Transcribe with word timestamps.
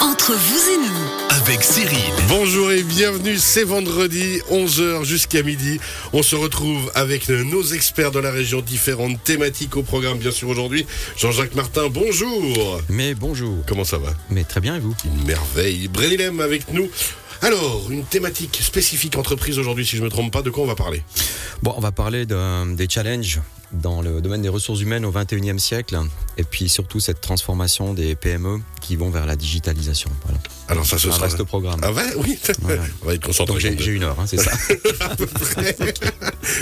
Entre 0.00 0.32
vous 0.32 0.70
et 0.70 0.76
nous, 0.78 1.36
avec 1.42 1.62
Cyril. 1.62 1.98
Bonjour 2.28 2.72
et 2.72 2.82
bienvenue, 2.82 3.36
c'est 3.38 3.64
vendredi, 3.64 4.40
11h 4.50 5.04
jusqu'à 5.04 5.42
midi. 5.42 5.78
On 6.12 6.22
se 6.22 6.36
retrouve 6.36 6.90
avec 6.94 7.28
nos 7.28 7.62
experts 7.62 8.10
de 8.10 8.18
la 8.18 8.30
région, 8.30 8.60
différentes 8.62 9.22
thématiques 9.22 9.76
au 9.76 9.82
programme, 9.82 10.18
bien 10.18 10.30
sûr, 10.30 10.48
aujourd'hui. 10.48 10.86
Jean-Jacques 11.16 11.54
Martin, 11.54 11.88
bonjour. 11.88 12.80
Mais 12.88 13.14
bonjour. 13.14 13.58
Comment 13.66 13.84
ça 13.84 13.98
va? 13.98 14.14
Mais 14.30 14.44
très 14.44 14.60
bien, 14.60 14.76
et 14.76 14.80
vous? 14.80 14.94
Une 15.04 15.24
merveille. 15.26 15.88
Brénilem 15.88 16.40
avec 16.40 16.72
nous. 16.72 16.88
Alors, 17.42 17.86
une 17.90 18.04
thématique 18.04 18.58
spécifique 18.62 19.16
entreprise 19.16 19.58
aujourd'hui, 19.58 19.86
si 19.86 19.96
je 19.96 20.00
ne 20.00 20.06
me 20.06 20.10
trompe 20.10 20.32
pas, 20.32 20.42
de 20.42 20.50
quoi 20.50 20.64
on 20.64 20.66
va 20.66 20.74
parler? 20.76 21.02
Bon, 21.62 21.74
on 21.76 21.80
va 21.80 21.92
parler 21.92 22.26
de- 22.26 22.74
des 22.74 22.88
challenges 22.88 23.40
dans 23.72 24.00
le 24.02 24.20
domaine 24.20 24.42
des 24.42 24.48
ressources 24.48 24.80
humaines 24.80 25.04
au 25.04 25.12
21e 25.12 25.58
siècle, 25.58 25.98
et 26.36 26.44
puis 26.44 26.68
surtout 26.68 27.00
cette 27.00 27.20
transformation 27.20 27.94
des 27.94 28.14
PME 28.14 28.58
qui 28.80 28.96
vont 28.96 29.10
vers 29.10 29.26
la 29.26 29.36
digitalisation. 29.36 30.10
Voilà. 30.24 30.38
Alors 30.68 30.86
ça, 30.86 30.98
ce 30.98 31.08
Un 31.08 31.12
sera... 31.12 31.26
vaste 31.26 31.42
programme. 31.44 31.80
Ah 31.82 31.92
ouais, 31.92 32.02
oui. 32.16 32.38
Voilà. 32.60 32.82
On 33.02 33.06
va 33.06 33.14
être 33.14 33.26
concentré. 33.26 33.70
Donc 33.70 33.80
j'ai 33.80 33.90
une 33.92 34.02
heure, 34.04 34.18
hein, 34.18 34.26
c'est 34.26 34.40
ça. 34.40 34.52
à 35.00 35.16
peu 35.16 35.26
près. 35.26 35.76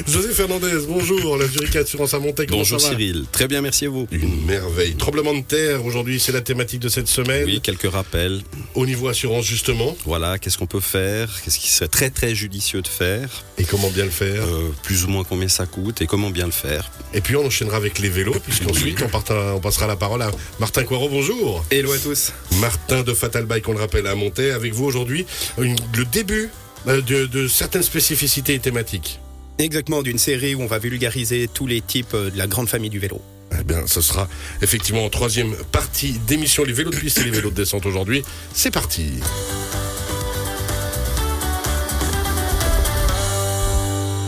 José 0.07 0.29
Fernandez, 0.31 0.73
bonjour. 0.89 1.37
La 1.37 1.47
Zurich 1.47 1.77
Assurance 1.77 2.15
à 2.15 2.19
comment 2.19 2.35
Bonjour 2.49 2.81
Cyril, 2.81 3.27
très 3.31 3.49
bien, 3.49 3.61
merci 3.61 3.87
à 3.87 3.91
vous. 3.91 4.07
Une 4.11 4.45
merveille. 4.45 4.95
Tremblement 4.97 5.35
de 5.35 5.43
terre, 5.43 5.85
aujourd'hui, 5.85 6.21
c'est 6.21 6.33
la 6.33 6.41
thématique 6.41 6.81
de 6.81 6.89
cette 6.89 7.09
semaine. 7.09 7.45
Oui, 7.45 7.61
quelques 7.61 7.91
rappels. 7.91 8.43
Au 8.75 8.87
niveau 8.87 9.09
assurance, 9.09 9.45
justement. 9.45 9.97
Voilà, 10.05 10.39
qu'est-ce 10.39 10.59
qu'on 10.59 10.67
peut 10.67 10.81
faire? 10.81 11.31
Qu'est-ce 11.43 11.59
qui 11.59 11.71
serait 11.71 11.89
très 11.89 12.11
très 12.11 12.35
judicieux 12.35 12.83
de 12.83 12.89
faire? 12.89 13.45
Et 13.59 13.65
comment 13.65 13.91
bien 13.91 14.05
le 14.05 14.11
faire? 14.11 14.43
Euh, 14.45 14.71
Plus 14.83 15.05
ou 15.05 15.09
moins 15.09 15.25
combien 15.25 15.49
ça 15.49 15.67
coûte 15.67 16.03
et 16.03 16.07
comment 16.07 16.31
bien 16.31 16.47
le 16.47 16.53
faire? 16.53 16.91
Et 17.15 17.21
puis 17.21 17.37
on 17.37 17.47
enchaînera 17.47 17.77
avec 17.77 17.99
les 17.99 18.09
vélos, 18.09 18.37
puisqu'ensuite 18.43 19.03
on, 19.03 19.55
on 19.55 19.61
passera 19.61 19.87
la 19.87 19.97
parole 19.97 20.23
à 20.23 20.31
Martin 20.61 20.85
Coirot. 20.85 21.09
Bonjour. 21.09 21.65
Hello 21.71 21.93
à 21.93 21.99
tous. 21.99 22.33
Martin 22.61 23.03
de 23.03 23.15
Fatal 23.15 23.47
Bike, 23.47 23.69
on 23.69 23.73
le 23.73 23.81
rappelle, 23.81 24.07
à 24.07 24.15
Montaix. 24.15 24.51
Avec 24.51 24.73
vous 24.75 24.85
aujourd'hui, 24.85 25.27
le 25.59 26.05
début 26.05 26.51
euh, 26.87 27.01
de, 27.01 27.27
de 27.27 27.49
certaines 27.49 27.83
spécificités 27.83 28.55
et 28.55 28.61
thématiques. 28.61 29.21
Exactement, 29.59 30.03
d'une 30.03 30.19
série 30.19 30.55
où 30.55 30.63
on 30.63 30.67
va 30.67 30.79
vulgariser 30.79 31.49
tous 31.53 31.67
les 31.67 31.81
types 31.81 32.15
euh, 32.15 32.31
de 32.31 32.39
la 32.39 32.47
grande 32.47 32.69
famille 32.69 32.91
du 32.91 32.99
vélo. 32.99 33.21
Eh 33.59 33.65
bien, 33.65 33.87
ce 33.87 34.01
sera 34.01 34.29
effectivement 34.63 35.05
en 35.05 35.09
troisième 35.09 35.57
partie 35.73 36.13
d'émission 36.27 36.65
Les 36.65 36.73
vélos 36.73 36.91
de 36.91 36.97
piste 36.97 37.19
et 37.19 37.25
les 37.25 37.31
vélos 37.31 37.51
de 37.51 37.57
descente 37.57 37.87
aujourd'hui. 37.87 38.23
C'est 38.53 38.71
parti. 38.71 39.15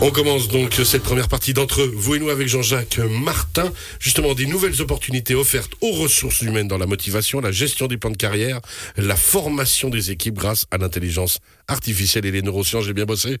On 0.03 0.09
commence 0.09 0.47
donc 0.47 0.73
cette 0.83 1.03
première 1.03 1.27
partie 1.27 1.53
d'entre 1.53 1.83
vous 1.83 2.15
et 2.15 2.19
nous 2.19 2.29
avec 2.31 2.47
Jean-Jacques 2.47 2.97
Martin. 2.97 3.71
Justement, 3.99 4.33
des 4.33 4.47
nouvelles 4.47 4.81
opportunités 4.81 5.35
offertes 5.35 5.73
aux 5.81 5.91
ressources 5.91 6.41
humaines 6.41 6.67
dans 6.67 6.79
la 6.79 6.87
motivation, 6.87 7.39
la 7.39 7.51
gestion 7.51 7.85
des 7.85 7.97
plans 7.97 8.09
de 8.09 8.17
carrière, 8.17 8.59
la 8.97 9.15
formation 9.15 9.89
des 9.89 10.09
équipes 10.09 10.33
grâce 10.39 10.65
à 10.71 10.79
l'intelligence 10.79 11.37
artificielle 11.67 12.25
et 12.25 12.31
les 12.31 12.41
neurosciences. 12.41 12.85
J'ai 12.85 12.93
bien 12.93 13.05
bossé 13.05 13.37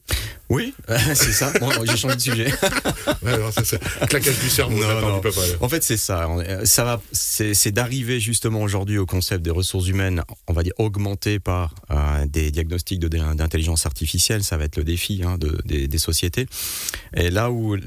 Oui, 0.49 0.75
c'est 0.87 1.31
ça. 1.33 1.51
Bon, 1.59 1.71
j'ai 1.83 1.97
changé 1.97 2.15
de 2.15 2.21
sujet. 2.21 2.53
Ouais, 3.23 3.33
ça, 3.63 3.77
claquage 4.07 4.39
du 4.39 4.49
cerveau. 4.49 4.77
Non, 4.79 5.01
non. 5.01 5.15
du 5.17 5.21
papa. 5.21 5.41
En 5.59 5.69
fait, 5.69 5.83
c'est 5.83 5.97
ça. 5.97 6.27
Est- 6.45 6.65
Ça 6.65 6.83
va, 6.83 7.01
c'est 7.11 7.53
c'est 7.53 7.71
d'arriver 7.71 8.19
justement 8.19 8.61
aujourd'hui 8.61 8.97
au 8.97 9.05
concept 9.05 9.43
des 9.43 9.51
ressources 9.51 9.87
humaines, 9.87 10.23
on 10.47 10.53
va 10.53 10.63
dire 10.63 10.73
augmentées 10.79 11.39
par 11.39 11.75
euh, 11.91 11.95
des 12.27 12.51
diagnostics 12.51 12.99
d'intelligence 12.99 13.85
artificielle. 13.85 14.43
Ça 14.43 14.57
va 14.57 14.65
être 14.65 14.77
le 14.77 14.83
défi 14.83 15.21
hein, 15.25 15.37
de- 15.37 15.61
des, 15.65 15.97
sociétés. 15.97 16.47
Et 17.15 17.29
là 17.29 17.51
où 17.51 17.77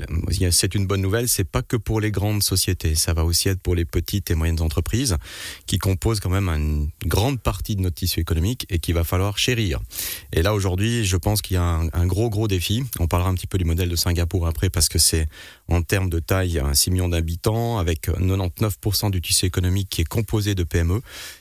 c'est 0.50 0.74
une 0.74 0.86
bonne 0.86 1.00
nouvelle, 1.00 1.28
c'est 1.28 1.44
pas 1.44 1.62
que 1.62 1.76
pour 1.76 2.00
les 2.00 2.10
grandes 2.10 2.42
sociétés. 2.42 2.94
Ça 2.94 3.12
va 3.12 3.24
aussi 3.24 3.48
être 3.48 3.60
pour 3.60 3.74
les 3.74 3.84
petites 3.84 4.30
et 4.30 4.34
moyennes 4.34 4.60
entreprises 4.60 5.16
qui 5.66 5.78
composent 5.78 6.20
quand 6.20 6.30
même 6.30 6.48
une 6.48 6.88
grande 7.06 7.40
partie 7.40 7.76
de 7.76 7.80
notre 7.80 7.96
tissu 7.96 8.20
économique 8.20 8.66
et 8.70 8.78
qu'il 8.78 8.94
va 8.94 9.04
falloir 9.04 9.38
chérir. 9.38 9.80
Et 10.32 10.42
là 10.42 10.54
aujourd'hui, 10.54 11.04
je 11.04 11.16
pense 11.16 11.42
qu'il 11.42 11.54
y 11.54 11.58
a 11.58 11.64
un, 11.64 11.88
un 11.92 12.06
gros 12.06 12.30
gros 12.30 12.48
défi. 12.48 12.84
On 13.00 13.06
parlera 13.06 13.30
un 13.30 13.34
petit 13.34 13.46
peu 13.46 13.58
du 13.58 13.64
modèle 13.64 13.88
de 13.88 13.96
Singapour 13.96 14.46
après 14.46 14.70
parce 14.70 14.88
que 14.88 14.98
c'est 14.98 15.26
en 15.68 15.82
termes 15.82 16.10
de 16.10 16.18
taille, 16.18 16.58
un 16.58 16.74
6 16.74 16.90
millions 16.90 17.08
d'habitants, 17.08 17.78
avec 17.78 18.08
99% 18.08 19.10
du 19.10 19.20
tissu 19.20 19.46
économique 19.46 19.88
qui 19.88 20.02
est 20.02 20.08
composé 20.08 20.54
de 20.54 20.62
PME, 20.62 21.00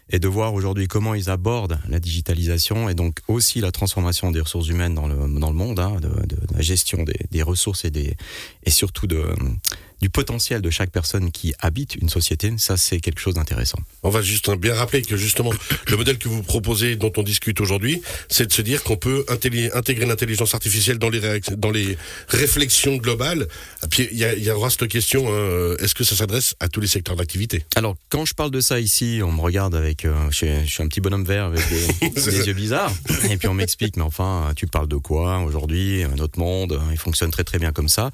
et 0.10 0.20
de 0.20 0.28
voir 0.28 0.54
aujourd'hui 0.54 0.88
comment 0.88 1.14
ils 1.14 1.30
abordent 1.30 1.80
la 1.90 2.00
digitalisation 2.00 2.83
et 2.90 2.96
donc 2.96 3.20
aussi 3.28 3.60
la 3.62 3.72
transformation 3.72 4.32
des 4.32 4.42
ressources 4.42 4.68
humaines 4.68 4.96
dans 4.96 5.08
le, 5.08 5.16
monde, 5.54 5.80
hein, 5.80 5.98
de, 6.02 6.08
de 6.08 6.38
la 6.54 6.62
gestion 6.62 7.04
des, 7.04 7.20
des 7.32 7.42
ressources 7.42 7.86
et, 7.86 7.92
des, 7.92 8.16
et 8.64 8.70
surtout 8.70 9.08
de, 9.08 9.24
du 10.04 10.10
potentiel 10.10 10.62
de 10.62 10.70
chaque 10.70 10.92
personne 10.92 11.32
qui 11.32 11.54
habite 11.60 11.96
une 11.96 12.10
société, 12.10 12.52
ça 12.58 12.76
c'est 12.76 13.00
quelque 13.00 13.22
chose 13.22 13.36
d'intéressant. 13.36 13.80
On 14.04 14.10
va 14.10 14.22
juste 14.22 14.52
bien 14.58 14.74
rappeler 14.76 15.02
que 15.02 15.16
justement, 15.16 15.52
le 15.88 15.96
modèle 15.96 16.18
que 16.18 16.28
vous 16.28 16.44
proposez, 16.44 16.98
dont 16.98 17.14
on 17.16 17.24
discute 17.24 17.62
aujourd'hui, 17.62 18.02
c'est 18.28 18.46
de 18.48 18.52
se 18.52 18.62
dire 18.62 18.84
qu'on 18.84 18.98
peut 18.98 19.24
intégrer 19.30 20.06
l'intelligence 20.06 20.54
artificielle 20.56 20.98
dans 20.98 21.10
les, 21.10 21.22
réac- 21.22 21.56
dans 21.56 21.72
les 21.72 21.98
réflexions 22.28 22.98
globales. 22.98 23.48
Et 23.84 23.88
puis, 23.88 24.10
il 24.12 24.18
y, 24.18 24.44
y 24.44 24.52
aura 24.52 24.70
cette 24.70 24.90
question, 24.90 25.26
hein, 25.30 25.32
euh, 25.32 25.78
est-ce 25.78 25.96
que 25.96 26.04
ça 26.04 26.18
s'adresse 26.18 26.56
à 26.60 26.68
tous 26.68 26.82
les 26.82 26.88
secteurs 26.88 27.16
d'activité? 27.16 27.64
Alors, 27.78 27.96
quand 28.10 28.26
je 28.26 28.34
parle 28.34 28.52
de 28.52 28.60
ça 28.60 28.82
ici, 28.82 29.22
on 29.24 29.32
me 29.32 29.40
regarde 29.40 29.74
avec. 29.74 30.04
euh, 30.04 30.14
je, 30.32 30.36
suis, 30.36 30.48
je 30.66 30.70
suis 30.74 30.84
un 30.84 30.88
petit 30.90 31.00
bonhomme 31.00 31.24
vert 31.24 31.46
avec 31.46 31.62
des, 31.70 32.10
des 32.22 32.48
yeux 32.48 32.54
bizarres. 32.54 32.92
Et 33.30 33.38
puis 33.38 33.48
on 33.48 33.54
m'explique, 33.54 33.96
mais 33.96 34.04
enfin, 34.04 34.52
tu 34.58 34.68
parles 34.68 34.90
de 34.90 34.98
quoi 34.98 35.40
aujourd'hui? 35.40 36.04
Notre 36.18 36.40
monde, 36.40 36.78
il 36.92 36.98
fonctionne 36.98 37.32
très 37.32 37.46
très 37.46 37.58
bien 37.58 37.72
comme 37.72 37.88
ça. 37.88 38.12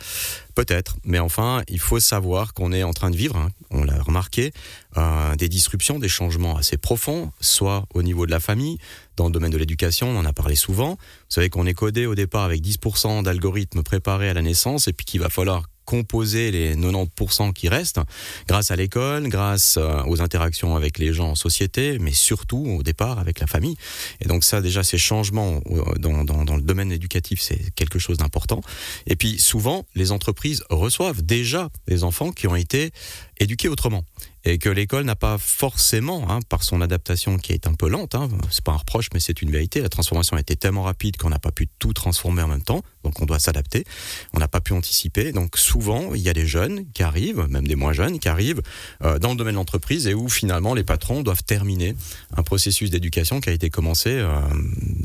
Peut-être, 0.55 0.97
mais 1.05 1.19
enfin, 1.19 1.63
il 1.69 1.78
faut 1.79 1.99
savoir 1.99 2.53
qu'on 2.53 2.71
est 2.71 2.83
en 2.83 2.93
train 2.93 3.09
de 3.09 3.15
vivre, 3.15 3.37
hein, 3.37 3.49
on 3.71 3.83
l'a 3.83 4.01
remarqué, 4.01 4.51
euh, 4.97 5.35
des 5.35 5.49
disruptions, 5.49 5.99
des 5.99 6.09
changements 6.09 6.57
assez 6.57 6.77
profonds, 6.77 7.31
soit 7.41 7.85
au 7.93 8.01
niveau 8.01 8.25
de 8.25 8.31
la 8.31 8.39
famille, 8.39 8.77
dans 9.15 9.25
le 9.25 9.31
domaine 9.31 9.51
de 9.51 9.57
l'éducation, 9.57 10.09
on 10.09 10.17
en 10.17 10.25
a 10.25 10.33
parlé 10.33 10.55
souvent. 10.55 10.91
Vous 10.91 10.97
savez 11.29 11.49
qu'on 11.49 11.65
est 11.65 11.73
codé 11.73 12.05
au 12.05 12.15
départ 12.15 12.43
avec 12.43 12.61
10% 12.61 13.23
d'algorithmes 13.23 13.83
préparés 13.83 14.29
à 14.29 14.33
la 14.33 14.41
naissance, 14.41 14.87
et 14.87 14.93
puis 14.93 15.05
qu'il 15.05 15.19
va 15.19 15.29
falloir 15.29 15.63
composer 15.89 16.51
les 16.51 16.75
90% 16.75 17.51
qui 17.51 17.67
restent 17.67 17.99
grâce 18.47 18.69
à 18.69 18.75
l'école, 18.75 19.27
grâce 19.27 19.77
euh, 19.77 20.03
aux 20.05 20.21
interactions 20.21 20.75
avec 20.75 20.99
les 20.99 21.13
gens 21.13 21.31
en 21.31 21.35
société, 21.35 21.97
mais 21.97 22.13
surtout 22.13 22.63
au 22.77 22.83
départ 22.83 23.17
avec 23.17 23.39
la 23.39 23.47
famille. 23.47 23.75
Et 24.21 24.27
donc 24.27 24.43
ça, 24.43 24.61
déjà, 24.61 24.83
ces 24.83 24.99
changements 24.99 25.61
euh, 25.71 25.95
dans, 25.97 26.23
dans, 26.23 26.45
dans 26.45 26.57
le 26.57 26.61
domaine 26.61 26.91
éducatif, 26.91 27.41
c'est 27.41 27.73
quelque 27.73 27.97
chose 27.97 28.17
d'important. 28.17 28.61
Et 29.07 29.15
puis 29.15 29.39
souvent, 29.39 29.83
les 29.95 30.11
entreprises 30.11 30.63
reçoivent 30.69 31.23
déjà 31.23 31.69
des 31.87 32.03
enfants 32.03 32.31
qui 32.31 32.45
ont 32.45 32.55
été 32.55 32.91
éduqués 33.39 33.67
autrement. 33.67 34.03
Et 34.45 34.57
que 34.57 34.69
l'école 34.69 35.03
n'a 35.03 35.15
pas 35.15 35.37
forcément, 35.37 36.29
hein, 36.29 36.39
par 36.47 36.63
son 36.63 36.81
adaptation 36.81 37.37
qui 37.37 37.53
est 37.53 37.67
un 37.67 37.73
peu 37.73 37.89
lente, 37.89 38.15
hein, 38.15 38.29
c'est 38.49 38.63
pas 38.63 38.71
un 38.71 38.77
reproche, 38.77 39.09
mais 39.13 39.19
c'est 39.19 39.41
une 39.41 39.51
vérité, 39.51 39.81
la 39.81 39.89
transformation 39.89 40.37
a 40.37 40.39
été 40.39 40.55
tellement 40.55 40.83
rapide 40.83 41.17
qu'on 41.17 41.29
n'a 41.29 41.39
pas 41.39 41.51
pu 41.51 41.67
tout 41.79 41.93
transformer 41.93 42.41
en 42.41 42.47
même 42.47 42.61
temps, 42.61 42.81
donc 43.03 43.21
on 43.21 43.25
doit 43.25 43.39
s'adapter, 43.39 43.83
on 44.33 44.39
n'a 44.39 44.47
pas 44.47 44.61
pu 44.61 44.73
anticiper. 44.73 45.31
Donc 45.31 45.57
souvent, 45.57 46.13
il 46.13 46.21
y 46.21 46.29
a 46.29 46.33
des 46.33 46.45
jeunes 46.45 46.85
qui 46.93 47.03
arrivent, 47.03 47.45
même 47.49 47.67
des 47.67 47.75
moins 47.75 47.93
jeunes, 47.93 48.19
qui 48.19 48.29
arrivent 48.29 48.61
euh, 49.03 49.19
dans 49.19 49.31
le 49.31 49.35
domaine 49.35 49.55
de 49.55 49.59
l'entreprise 49.59 50.07
et 50.07 50.13
où 50.13 50.29
finalement 50.29 50.73
les 50.73 50.83
patrons 50.83 51.21
doivent 51.21 51.43
terminer 51.43 51.95
un 52.35 52.43
processus 52.43 52.89
d'éducation 52.89 53.41
qui 53.41 53.49
a 53.49 53.53
été 53.53 53.69
commencé 53.69 54.09
euh, 54.11 54.39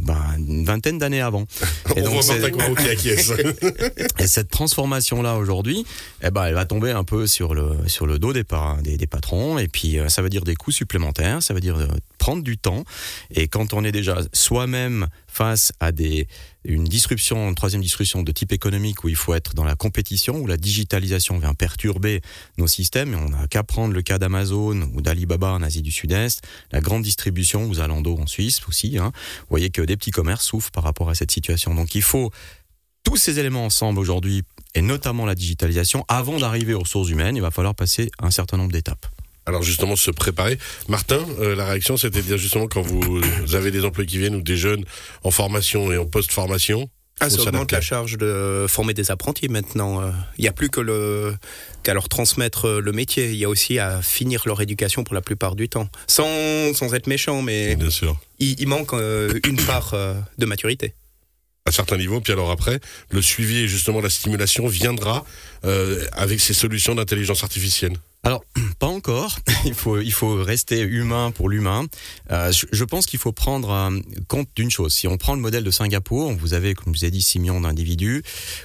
ben, 0.01 0.21
une 0.39 0.65
vingtaine 0.65 0.99
d'années 0.99 1.21
avant. 1.21 1.45
Et 1.97 2.03
On 2.03 2.05
donc, 2.05 2.81
et 4.19 4.27
cette 4.27 4.51
transformation-là 4.51 5.37
aujourd'hui, 5.37 5.85
eh 6.23 6.31
ben, 6.31 6.45
elle 6.45 6.55
va 6.55 6.65
tomber 6.65 6.91
un 6.91 7.05
peu 7.05 7.27
sur 7.27 7.55
le, 7.55 7.77
sur 7.87 8.07
le 8.07 8.19
dos 8.19 8.33
des, 8.33 8.45
des, 8.83 8.97
des 8.97 9.07
patrons. 9.07 9.24
Et 9.59 9.69
puis, 9.69 9.99
euh, 9.99 10.09
ça 10.09 10.23
veut 10.23 10.29
dire 10.29 10.45
des 10.45 10.55
coûts 10.55 10.73
supplémentaires, 10.73 11.43
ça 11.43 11.55
veut 11.55 11.61
dire 11.61 11.77
euh, 11.77 11.89
prendre 12.19 12.43
du 12.43 12.59
temps. 12.59 12.85
Et 13.31 13.49
quand 13.49 13.73
on 13.73 13.85
est 13.85 13.93
déjà 13.93 14.19
soi-même 14.33 15.09
face 15.27 15.73
à 15.81 15.93
des, 15.93 16.29
une 16.65 16.85
disruption, 16.85 17.49
une 17.49 17.55
troisième 17.55 17.83
disruption 17.83 18.23
de 18.23 18.33
type 18.33 18.53
économique 18.53 19.03
où 19.03 19.09
il 19.09 19.17
faut 19.17 19.35
être 19.35 19.55
dans 19.55 19.65
la 19.65 19.75
compétition, 19.77 20.37
où 20.37 20.47
la 20.47 20.57
digitalisation 20.57 21.39
vient 21.39 21.55
perturber 21.55 22.21
nos 22.59 22.67
systèmes, 22.67 23.15
et 23.15 23.17
on 23.17 23.31
n'a 23.31 23.47
qu'à 23.49 23.63
prendre 23.63 23.95
le 23.95 24.03
cas 24.03 24.19
d'Amazon 24.19 24.91
ou 24.95 25.03
d'Alibaba 25.03 25.53
en 25.53 25.63
Asie 25.63 25.83
du 25.83 25.91
Sud-Est, 25.91 26.43
la 26.71 26.81
grande 26.81 27.03
distribution 27.03 27.65
ou 27.65 27.75
Zalando 27.75 28.17
en 28.19 28.27
Suisse 28.27 28.61
aussi. 28.69 28.99
Hein, 28.99 29.13
vous 29.15 29.47
voyez 29.51 29.71
que 29.71 29.83
des 29.83 29.97
petits 29.97 30.13
commerces 30.13 30.45
souffrent 30.45 30.71
par 30.71 30.85
rapport 30.85 31.11
à 31.11 31.15
cette 31.15 31.31
situation. 31.31 31.75
Donc 31.75 31.95
il 31.95 32.03
faut 32.03 32.31
tous 33.05 33.17
ces 33.17 33.39
éléments 33.39 33.67
ensemble 33.67 34.01
aujourd'hui, 34.01 34.43
et 34.75 34.83
notamment 34.83 35.27
la 35.27 35.35
digitalisation, 35.35 36.05
avant 36.09 36.39
d'arriver 36.39 36.75
aux 36.75 36.81
ressources 36.81 37.11
humaines, 37.11 37.37
il 37.37 37.43
va 37.43 37.51
falloir 37.51 37.75
passer 37.75 38.11
un 38.19 38.31
certain 38.31 38.57
nombre 38.57 38.73
d'étapes. 38.73 39.07
Alors 39.47 39.63
justement, 39.63 39.97
se 39.97 40.11
préparer. 40.11 40.59
Martin, 40.89 41.21
euh, 41.41 41.55
la 41.55 41.67
réaction, 41.67 41.97
c'était 41.97 42.21
de 42.23 42.27
dire 42.27 42.39
justement 42.39 42.67
quand 42.67 42.83
vous 42.83 43.21
avez 43.55 43.71
des 43.71 43.85
employés 43.85 44.09
qui 44.09 44.19
viennent 44.19 44.37
ou 44.37 44.43
des 44.43 44.57
jeunes 44.57 44.85
en 45.23 45.31
formation 45.31 45.93
et 45.93 45.99
en 45.99 46.07
post-formation, 46.07 46.89
Ah, 47.21 47.29
ça 47.31 47.43
augmente 47.43 47.71
la 47.71 47.81
charge 47.83 48.17
de 48.19 48.67
former 48.69 48.95
des 48.95 49.11
apprentis 49.11 49.49
maintenant. 49.49 50.01
Euh, 50.01 50.11
Il 50.39 50.43
n'y 50.43 50.49
a 50.49 50.53
plus 50.53 50.71
que 50.71 50.81
le 50.81 51.35
qu'à 51.83 51.93
leur 51.95 52.09
transmettre 52.09 52.65
euh, 52.67 52.81
le 52.81 52.93
métier. 52.93 53.31
Il 53.31 53.37
y 53.37 53.45
a 53.45 53.49
aussi 53.51 53.79
à 53.79 54.01
finir 54.03 54.43
leur 54.47 54.61
éducation 54.63 55.05
pour 55.05 55.15
la 55.15 55.21
plupart 55.21 55.55
du 55.57 55.69
temps. 55.69 55.89
Sans, 56.07 56.73
sans 56.75 56.95
être 56.95 57.07
méchant, 57.07 57.43
mais 57.43 57.77
bien 57.77 57.91
sûr. 57.91 58.19
il, 58.39 58.59
il 58.59 58.67
manque 58.67 58.95
euh, 58.95 59.39
une 59.47 59.61
part 59.63 59.93
euh, 59.93 60.15
de 60.39 60.47
maturité. 60.47 60.95
à 61.67 61.71
certains 61.73 61.99
niveaux. 61.99 62.21
Puis 62.23 62.33
alors 62.33 62.51
après, 62.51 62.81
le 63.11 63.21
suivi 63.23 63.59
et 63.65 63.69
justement 63.69 64.01
la 64.01 64.11
stimulation 64.11 64.67
viendra 64.67 65.25
euh, 65.65 66.05
avec 66.13 66.41
ces 66.41 66.55
solutions 66.55 66.95
d'intelligence 66.95 67.43
artificielle. 67.43 67.93
Alors, 68.25 68.43
pas 68.79 68.87
encore. 68.87 69.39
Il 69.67 69.75
faut, 69.75 69.99
il 69.99 70.13
faut 70.13 70.35
rester 70.35 70.81
humain 70.81 71.31
pour 71.31 71.49
l'humain. 71.49 71.87
Euh, 72.31 72.53
je, 72.53 72.85
pense 72.85 73.07
qu'il 73.07 73.19
faut 73.19 73.33
prendre 73.33 73.71
euh, 73.71 73.99
compte 74.29 74.49
d'une 74.55 74.71
chose. 74.71 74.93
Si 74.93 75.09
on 75.09 75.17
prend 75.17 75.35
le 75.35 75.41
modèle 75.41 75.65
de 75.65 75.71
Singapour, 75.71 76.33
vous 76.33 76.53
avez, 76.53 76.75
comme 76.75 76.95
je 76.95 77.01
vous 77.01 77.05
ai 77.07 77.11
dit, 77.11 77.23
6 77.23 77.39
millions 77.39 77.61
d'individus. 77.63 78.23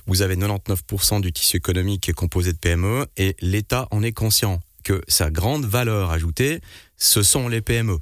Vous 0.07 0.21
avez 0.21 0.35
99% 0.35 1.21
du 1.21 1.31
tissu 1.31 1.55
économique 1.55 2.01
qui 2.01 2.11
est 2.11 2.13
composé 2.13 2.51
de 2.51 2.57
PME 2.57 3.07
et 3.15 3.37
l'État 3.39 3.87
en 3.91 4.03
est 4.03 4.11
conscient 4.11 4.59
que 4.83 5.01
sa 5.07 5.29
grande 5.29 5.65
valeur 5.65 6.11
ajoutée, 6.11 6.59
ce 6.97 7.23
sont 7.23 7.47
les 7.47 7.61
PME. 7.61 7.97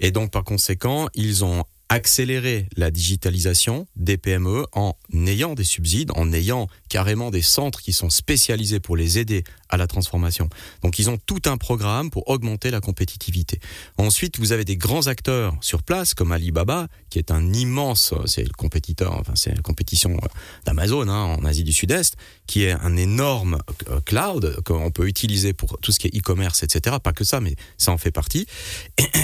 Et 0.00 0.10
donc, 0.10 0.30
par 0.30 0.44
conséquent, 0.44 1.08
ils 1.14 1.44
ont 1.44 1.64
accéléré 1.88 2.68
la 2.76 2.90
digitalisation 2.90 3.86
des 3.96 4.18
PME 4.18 4.66
en 4.72 4.94
ayant 5.14 5.54
des 5.54 5.64
subsides, 5.64 6.10
en 6.14 6.32
ayant 6.32 6.68
carrément 6.88 7.30
des 7.30 7.42
centres 7.42 7.80
qui 7.80 7.92
sont 7.92 8.10
spécialisés 8.10 8.80
pour 8.80 8.96
les 8.96 9.18
aider 9.18 9.44
à 9.68 9.76
la 9.76 9.86
transformation. 9.86 10.48
Donc 10.82 10.98
ils 10.98 11.10
ont 11.10 11.18
tout 11.18 11.42
un 11.46 11.56
programme 11.56 12.10
pour 12.10 12.28
augmenter 12.28 12.70
la 12.70 12.80
compétitivité. 12.80 13.60
Ensuite, 13.96 14.38
vous 14.38 14.52
avez 14.52 14.64
des 14.64 14.76
grands 14.76 15.06
acteurs 15.06 15.56
sur 15.60 15.82
place 15.82 16.14
comme 16.14 16.32
Alibaba, 16.32 16.88
qui 17.10 17.18
est 17.18 17.30
un 17.30 17.52
immense, 17.52 18.14
c'est 18.26 18.44
le 18.44 18.52
compétiteur, 18.52 19.14
enfin 19.14 19.32
c'est 19.34 19.54
la 19.54 19.62
compétition 19.62 20.18
d'Amazon 20.64 21.08
hein, 21.08 21.36
en 21.38 21.44
Asie 21.44 21.64
du 21.64 21.72
Sud-Est, 21.72 22.16
qui 22.46 22.64
est 22.64 22.72
un 22.72 22.96
énorme 22.96 23.58
euh, 23.88 24.00
cloud 24.00 24.60
qu'on 24.64 24.90
peut 24.90 25.06
utiliser 25.06 25.52
pour 25.52 25.78
tout 25.80 25.92
ce 25.92 25.98
qui 25.98 26.08
est 26.08 26.16
e-commerce, 26.16 26.62
etc. 26.62 26.96
Pas 27.02 27.12
que 27.12 27.24
ça, 27.24 27.40
mais 27.40 27.56
ça 27.76 27.92
en 27.92 27.98
fait 27.98 28.10
partie. 28.10 28.46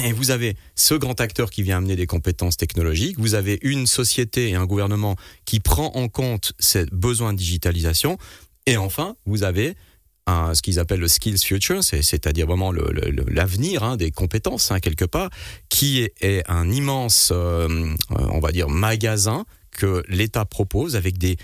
Et 0.04 0.12
vous 0.12 0.30
avez 0.30 0.56
ce 0.74 0.94
grand 0.94 1.20
acteur 1.20 1.50
qui 1.50 1.62
vient 1.62 1.78
amener 1.78 1.96
des 1.96 2.06
compétences 2.06 2.53
technologiques. 2.56 3.18
Vous 3.18 3.34
avez 3.34 3.58
une 3.62 3.86
société 3.86 4.50
et 4.50 4.54
un 4.54 4.66
gouvernement 4.66 5.16
qui 5.44 5.60
prend 5.60 5.92
en 5.94 6.08
compte 6.08 6.52
ces 6.58 6.86
besoins 6.86 7.32
de 7.32 7.38
digitalisation. 7.38 8.18
Et 8.66 8.76
enfin, 8.76 9.16
vous 9.26 9.42
avez 9.42 9.74
ce 10.26 10.62
qu'ils 10.62 10.78
appellent 10.78 11.00
le 11.00 11.08
skills 11.08 11.38
future, 11.38 11.84
c'est-à-dire 11.84 12.46
vraiment 12.46 12.72
l'avenir 12.72 13.82
hein, 13.82 13.96
des 13.96 14.10
compétences 14.10 14.70
hein, 14.70 14.80
quelque 14.80 15.04
part, 15.04 15.30
qui 15.68 16.08
est, 16.20 16.42
un 16.48 16.70
immense, 16.70 17.30
euh, 17.32 17.94
on 18.10 18.40
va 18.40 18.52
dire, 18.52 18.68
magasin 18.68 19.44
que 19.70 20.02
l'État 20.08 20.44
propose 20.44 20.96
avec 20.96 21.18
des 21.18 21.36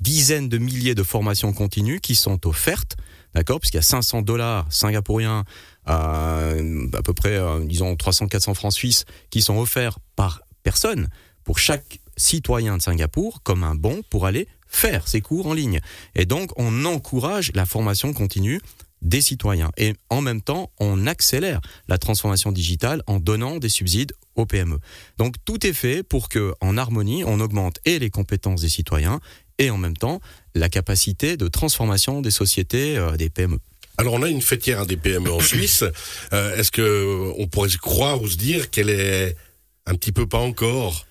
dizaines 0.00 0.48
de 0.48 0.58
milliers 0.58 0.94
de 0.94 1.02
formations 1.02 1.52
continues 1.52 2.00
qui 2.00 2.14
sont 2.14 2.46
offertes, 2.46 2.96
d'accord, 3.34 3.60
puisqu'il 3.60 3.78
y 3.78 3.80
a 3.80 3.82
500 3.82 4.22
dollars 4.22 4.66
singapouriens, 4.70 5.44
euh, 5.88 6.86
à 6.92 7.02
peu 7.02 7.14
près, 7.14 7.36
euh, 7.36 7.64
disons 7.64 7.94
300-400 7.94 8.54
francs 8.54 8.72
suisses, 8.72 9.04
qui 9.30 9.40
sont 9.40 9.56
offerts 9.56 9.98
par 10.14 10.42
personne 10.66 11.08
pour 11.44 11.60
chaque 11.60 12.00
citoyen 12.16 12.76
de 12.76 12.82
Singapour 12.82 13.40
comme 13.44 13.62
un 13.62 13.76
bon 13.76 14.02
pour 14.10 14.26
aller 14.26 14.48
faire 14.66 15.06
ses 15.06 15.20
cours 15.20 15.46
en 15.46 15.54
ligne. 15.54 15.78
Et 16.16 16.26
donc, 16.26 16.50
on 16.56 16.84
encourage 16.84 17.52
la 17.54 17.66
formation 17.66 18.12
continue 18.12 18.60
des 19.00 19.20
citoyens. 19.20 19.70
Et 19.76 19.94
en 20.10 20.22
même 20.22 20.42
temps, 20.42 20.72
on 20.80 21.06
accélère 21.06 21.60
la 21.86 21.98
transformation 21.98 22.50
digitale 22.50 23.00
en 23.06 23.20
donnant 23.20 23.58
des 23.58 23.68
subsides 23.68 24.12
aux 24.34 24.44
PME. 24.44 24.80
Donc 25.18 25.36
tout 25.44 25.64
est 25.64 25.72
fait 25.72 26.02
pour 26.02 26.28
que, 26.28 26.52
en 26.60 26.76
harmonie, 26.76 27.22
on 27.24 27.38
augmente 27.38 27.78
et 27.84 28.00
les 28.00 28.10
compétences 28.10 28.62
des 28.62 28.68
citoyens 28.68 29.20
et 29.58 29.70
en 29.70 29.78
même 29.78 29.96
temps 29.96 30.20
la 30.56 30.68
capacité 30.68 31.36
de 31.36 31.46
transformation 31.46 32.22
des 32.22 32.32
sociétés, 32.32 32.98
euh, 32.98 33.16
des 33.16 33.30
PME. 33.30 33.60
Alors 33.98 34.14
on 34.14 34.22
a 34.22 34.28
une 34.28 34.42
fêtière 34.42 34.84
des 34.84 34.96
PME 34.96 35.30
en 35.32 35.40
Suisse. 35.40 35.84
Euh, 36.32 36.56
est-ce 36.56 36.72
que 36.72 37.32
on 37.38 37.46
pourrait 37.46 37.70
croire 37.80 38.20
ou 38.20 38.28
se 38.28 38.36
dire 38.36 38.68
qu'elle 38.70 38.90
est 38.90 39.36
un 39.86 39.94
petit 39.94 40.12
peu 40.12 40.26
pas 40.26 40.38
encore 40.38 41.06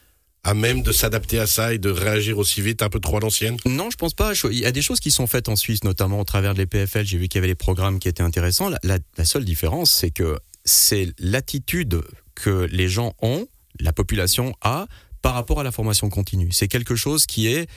à 0.45 0.54
même 0.54 0.83
de 0.83 0.92
s'adapter 0.92 1.39
à 1.39 1.48
ça 1.48 1.74
et 1.74 1.80
de 1.80 1.89
réagir 1.89 2.38
aussi 2.38 2.62
vite, 2.62 2.83
un 2.83 2.89
peu 2.89 3.00
trop 3.00 3.18
à 3.18 3.19
l'ancienne 3.19 3.57
Non, 3.66 3.89
je 3.89 3.98
pense 3.98 4.13
pas. 4.13 4.33
Il 4.51 4.60
y 4.60 4.66
a 4.66 4.72
des 4.72 4.83
choses 4.83 5.00
qui 5.00 5.10
sont 5.10 5.25
faites 5.25 5.50
en 5.50 5.56
Suisse, 5.56 5.83
notamment 5.83 6.19
au 6.19 6.24
travers 6.24 6.54
de 6.54 6.60
l'EPFL. 6.60 7.04
J'ai 7.04 7.18
vu 7.18 7.27
qu'il 7.27 7.39
y 7.39 7.44
avait 7.44 7.48
des 7.48 7.56
programmes 7.56 7.98
qui 7.98 8.07
étaient 8.07 8.22
intéressants. 8.22 8.69
La, 8.83 9.00
seule 9.25 9.44
différence, 9.44 9.89
c'est 9.89 10.12
que 10.12 10.38
c'est 10.63 11.12
l'attitude 11.18 12.04
que 12.36 12.68
les 12.72 12.88
gens 12.88 13.16
ont, 13.24 13.48
la 13.80 13.92
population 13.92 14.54
a, 14.62 14.86
par 15.24 15.33
rapport 15.33 15.62
à 15.62 15.63
la 15.63 15.71
formation 15.71 16.10
continue. 16.10 16.51
C'est 16.51 16.68
quelque 16.68 16.95
chose 16.95 17.25
qui 17.25 17.48
est 17.48 17.68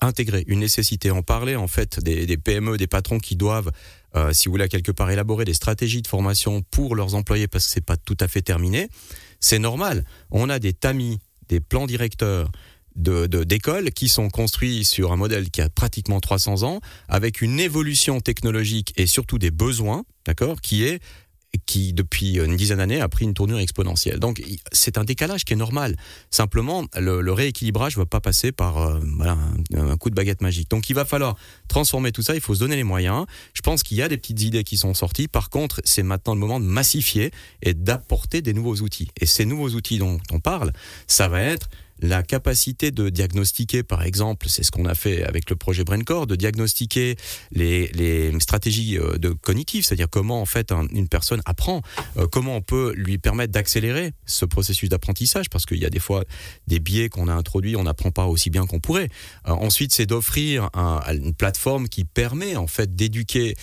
intégré, 0.00 0.42
une 0.46 0.60
nécessité. 0.60 1.10
En 1.10 1.22
parler 1.22 1.54
en 1.54 1.68
fait 1.68 2.00
des, 2.00 2.24
des 2.24 2.38
PME, 2.38 2.78
des 2.78 2.86
patrons 2.86 3.18
qui 3.18 3.36
doivent, 3.36 3.70
euh, 4.14 4.32
si 4.32 4.46
vous 4.46 4.52
voulez, 4.52 4.68
quelque 4.68 4.90
part 4.90 5.10
élaborer 5.10 5.44
des 5.44 5.52
stratégies 5.52 6.00
de 6.00 6.08
formation 6.08 6.62
pour 6.62 6.96
leurs 6.96 7.14
employés 7.14 7.46
parce 7.46 7.66
que 7.66 7.72
c'est 7.72 7.84
pas 7.84 7.98
tout 7.98 8.16
à 8.20 8.26
fait 8.26 8.40
terminé. 8.40 8.88
C'est 9.40 9.58
normal. 9.58 10.04
On 10.30 10.48
a 10.50 10.58
des 10.58 10.72
tamis 10.72 11.18
des 11.48 11.60
plans 11.60 11.86
directeurs 11.86 12.50
de 12.96 13.26
d'écoles 13.26 13.90
qui 13.90 14.08
sont 14.08 14.30
construits 14.30 14.84
sur 14.84 15.12
un 15.12 15.16
modèle 15.16 15.50
qui 15.50 15.60
a 15.60 15.68
pratiquement 15.68 16.18
300 16.18 16.62
ans, 16.62 16.80
avec 17.08 17.42
une 17.42 17.60
évolution 17.60 18.20
technologique 18.20 18.94
et 18.96 19.06
surtout 19.06 19.38
des 19.38 19.50
besoins, 19.50 20.04
d'accord, 20.24 20.60
qui 20.60 20.84
est 20.84 21.00
qui 21.64 21.92
depuis 21.92 22.38
une 22.38 22.56
dizaine 22.56 22.78
d'années 22.78 23.00
a 23.00 23.08
pris 23.08 23.24
une 23.24 23.34
tournure 23.34 23.58
exponentielle. 23.58 24.18
Donc 24.18 24.42
c'est 24.72 24.98
un 24.98 25.04
décalage 25.04 25.44
qui 25.44 25.52
est 25.52 25.56
normal. 25.56 25.96
Simplement, 26.30 26.84
le, 26.96 27.32
rééquilibrage 27.32 27.96
ne 27.96 28.02
va 28.02 28.06
pas 28.06 28.20
passer 28.20 28.52
par 28.52 28.78
euh, 28.78 29.00
voilà, 29.16 29.36
un, 29.74 29.96
coup 29.96 30.10
de 30.10 30.14
baguette 30.14 30.40
magique. 30.40 30.70
Donc 30.70 30.90
il 30.90 30.94
va 30.94 31.04
falloir 31.04 31.36
transformer 31.68 32.12
tout 32.12 32.22
ça, 32.22 32.34
il 32.34 32.40
faut 32.40 32.54
se 32.54 32.60
donner 32.60 32.76
les 32.76 32.84
moyens. 32.84 33.26
Je 33.54 33.62
pense 33.62 33.82
qu'il 33.82 33.96
y 33.96 34.02
a 34.02 34.08
des 34.08 34.16
petites 34.16 34.40
idées 34.42 34.64
qui 34.64 34.76
sont 34.76 34.94
sorties. 34.94 35.28
Par 35.28 35.50
contre, 35.50 35.80
c'est 35.84 36.02
maintenant 36.02 36.34
le 36.34 36.40
moment 36.40 36.60
de 36.60 36.64
massifier 36.64 37.30
et 37.62 37.74
d'apporter 37.74 38.42
des 38.42 38.52
nouveaux 38.52 38.76
outils. 38.76 39.08
Et 39.20 39.26
ces 39.26 39.44
nouveaux 39.44 39.70
outils 39.70 39.98
dont 39.98 40.18
on 40.30 40.40
parle, 40.40 40.72
ça 41.06 41.28
va 41.28 41.42
être 41.42 41.68
la 42.00 42.22
capacité 42.22 42.90
de 42.90 43.08
diagnostiquer, 43.08 43.82
par 43.82 44.02
exemple, 44.02 44.48
c'est 44.48 44.62
ce 44.62 44.70
qu'on 44.70 44.84
a 44.84 44.94
fait 44.94 45.24
avec 45.24 45.48
le 45.50 45.56
projet 45.56 45.84
BrainCore, 45.84 46.26
de 46.26 46.36
diagnostiquer 46.36 47.16
les, 47.52 48.32
stratégies 48.40 48.98
euh, 48.98 49.16
de 49.18 49.30
cognitives, 49.30 49.84
c'est-à-dire 49.84 50.08
comment 50.10 50.40
en 50.40 50.46
fait 50.46 50.72
une 50.92 51.08
personne 51.08 51.40
apprend, 51.46 51.82
euh, 52.16 52.26
comment 52.26 52.56
on 52.56 52.60
peut 52.60 52.92
lui 52.96 53.18
permettre 53.18 53.52
d'accélérer 53.52 54.12
ce 54.26 54.44
processus 54.44 54.88
d'apprentissage, 54.88 55.48
parce 55.48 55.64
qu'il 55.64 55.78
y 55.78 55.86
a 55.86 55.90
des 55.90 55.98
fois 55.98 56.24
des 56.66 56.80
biais 56.80 57.08
qu'on 57.08 57.28
a 57.28 57.34
introduits, 57.34 57.76
on 57.76 57.84
n'apprend 57.84 58.10
pas 58.10 58.26
aussi 58.26 58.50
bien 58.50 58.66
qu'on 58.66 58.80
pourrait. 58.80 59.08
Euh, 59.48 59.52
ensuite, 59.52 59.92
c'est 59.92 60.06
d'offrir 60.06 60.68
un, 60.74 61.00
une 61.12 61.34
plateforme 61.34 61.88
qui 61.88 62.04
permet 62.04 62.56
en 62.56 62.66
fait 62.66 62.94
d'éduquer 62.94 63.54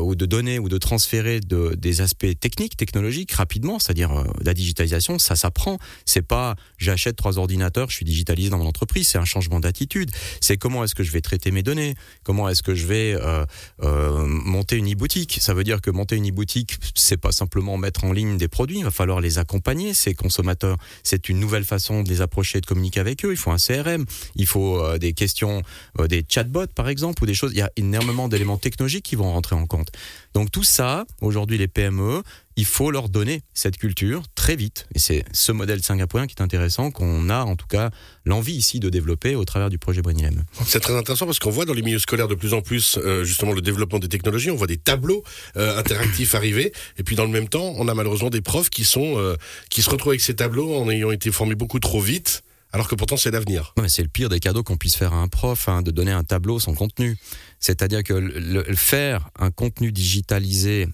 ou 0.00 0.14
de 0.14 0.26
donner 0.26 0.58
ou 0.58 0.68
de 0.68 0.78
transférer 0.78 1.40
de, 1.40 1.74
des 1.76 2.00
aspects 2.00 2.26
techniques, 2.38 2.76
technologiques 2.76 3.32
rapidement, 3.32 3.78
c'est-à-dire 3.78 4.24
la 4.44 4.54
digitalisation, 4.54 5.18
ça 5.18 5.36
s'apprend. 5.36 5.78
C'est 6.04 6.22
pas 6.22 6.56
j'achète 6.78 7.16
trois 7.16 7.38
ordinateurs 7.38 7.61
je 7.88 7.96
suis 7.96 8.04
digitalisé 8.04 8.50
dans 8.50 8.58
mon 8.58 8.66
entreprise. 8.66 9.08
C'est 9.08 9.18
un 9.18 9.24
changement 9.24 9.60
d'attitude. 9.60 10.10
C'est 10.40 10.56
comment 10.56 10.84
est-ce 10.84 10.94
que 10.94 11.02
je 11.02 11.12
vais 11.12 11.20
traiter 11.20 11.50
mes 11.50 11.62
données? 11.62 11.94
Comment 12.24 12.48
est-ce 12.48 12.62
que 12.62 12.74
je 12.74 12.86
vais 12.86 13.14
euh, 13.14 13.44
euh, 13.82 14.26
monter 14.26 14.76
une 14.76 14.92
e-boutique? 14.92 15.38
Ça 15.40 15.54
veut 15.54 15.64
dire 15.64 15.80
que 15.80 15.90
monter 15.90 16.16
une 16.16 16.28
e-boutique, 16.28 16.78
c'est 16.94 17.16
pas 17.16 17.32
simplement 17.32 17.76
mettre 17.76 18.04
en 18.04 18.12
ligne 18.12 18.36
des 18.36 18.48
produits. 18.48 18.78
Il 18.78 18.84
va 18.84 18.90
falloir 18.90 19.20
les 19.20 19.38
accompagner. 19.38 19.94
Ces 19.94 20.14
consommateurs, 20.14 20.76
c'est 21.02 21.28
une 21.28 21.38
nouvelle 21.38 21.64
façon 21.64 22.02
de 22.02 22.08
les 22.08 22.20
approcher, 22.20 22.60
de 22.60 22.66
communiquer 22.66 23.00
avec 23.00 23.24
eux. 23.24 23.32
Il 23.32 23.36
faut 23.36 23.50
un 23.50 23.58
CRM. 23.58 24.04
Il 24.36 24.46
faut 24.46 24.80
euh, 24.80 24.98
des 24.98 25.12
questions, 25.12 25.62
des 26.08 26.24
chatbots 26.28 26.72
par 26.74 26.88
exemple, 26.88 27.22
ou 27.22 27.26
des 27.26 27.34
choses. 27.34 27.52
Il 27.52 27.58
y 27.58 27.62
a 27.62 27.70
énormément 27.76 28.28
d'éléments 28.28 28.58
technologiques 28.58 29.04
qui 29.04 29.16
vont 29.16 29.32
rentrer 29.32 29.56
en 29.56 29.66
compte. 29.66 29.88
Donc 30.34 30.50
tout 30.50 30.64
ça, 30.64 31.04
aujourd'hui, 31.20 31.58
les 31.58 31.68
PME, 31.68 32.22
il 32.56 32.64
faut 32.64 32.90
leur 32.90 33.08
donner 33.08 33.42
cette 33.54 33.76
culture 33.76 34.22
très 34.34 34.56
vite. 34.56 34.86
Et 34.94 34.98
c'est 34.98 35.24
ce 35.32 35.52
modèle 35.52 35.82
singapourien 35.82 36.26
qui 36.26 36.34
est 36.38 36.42
intéressant, 36.42 36.90
qu'on 36.90 37.30
a 37.30 37.42
en 37.42 37.56
tout 37.56 37.66
cas 37.66 37.90
l'envie 38.24 38.54
ici 38.54 38.80
de 38.80 38.88
développer 38.88 39.34
au 39.34 39.44
travers 39.44 39.70
du 39.70 39.78
projet 39.78 40.02
Brunilem. 40.02 40.44
C'est 40.66 40.80
très 40.80 40.96
intéressant 40.96 41.26
parce 41.26 41.38
qu'on 41.38 41.50
voit 41.50 41.64
dans 41.64 41.74
les 41.74 41.82
milieux 41.82 41.98
scolaires 41.98 42.28
de 42.28 42.34
plus 42.34 42.54
en 42.54 42.62
plus 42.62 42.98
euh, 42.98 43.24
justement 43.24 43.52
le 43.52 43.60
développement 43.60 43.98
des 43.98 44.08
technologies, 44.08 44.50
on 44.50 44.56
voit 44.56 44.66
des 44.66 44.76
tableaux 44.76 45.22
euh, 45.56 45.78
interactifs 45.78 46.34
arriver, 46.34 46.72
et 46.98 47.02
puis 47.02 47.16
dans 47.16 47.24
le 47.24 47.30
même 47.30 47.48
temps, 47.48 47.74
on 47.76 47.88
a 47.88 47.94
malheureusement 47.94 48.30
des 48.30 48.40
profs 48.40 48.70
qui 48.70 48.84
sont 48.84 49.18
euh, 49.18 49.36
qui 49.70 49.82
se 49.82 49.90
retrouvent 49.90 50.12
avec 50.12 50.20
ces 50.20 50.34
tableaux 50.34 50.76
en 50.76 50.90
ayant 50.90 51.10
été 51.10 51.30
formés 51.30 51.54
beaucoup 51.54 51.80
trop 51.80 52.00
vite. 52.00 52.42
Alors 52.74 52.88
que 52.88 52.94
pourtant 52.94 53.18
c'est 53.18 53.30
l'avenir. 53.30 53.74
C'est 53.86 54.02
le 54.02 54.08
pire 54.08 54.30
des 54.30 54.40
cadeaux 54.40 54.62
qu'on 54.62 54.78
puisse 54.78 54.96
faire 54.96 55.12
à 55.12 55.16
un 55.16 55.28
prof, 55.28 55.68
hein, 55.68 55.82
de 55.82 55.90
donner 55.90 56.12
un 56.12 56.24
tableau 56.24 56.58
sans 56.58 56.72
contenu. 56.72 57.18
C'est-à-dire 57.60 58.02
que 58.02 58.14
le, 58.14 58.64
faire 58.74 59.28
un 59.38 59.50
contenu 59.50 59.92
digitalisé 59.92 60.88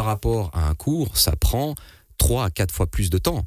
par 0.00 0.06
rapport 0.06 0.50
à 0.54 0.66
un 0.66 0.74
cours, 0.74 1.14
ça 1.18 1.36
prend 1.36 1.74
trois 2.16 2.46
à 2.46 2.50
quatre 2.50 2.74
fois 2.74 2.86
plus 2.86 3.10
de 3.10 3.18
temps. 3.18 3.44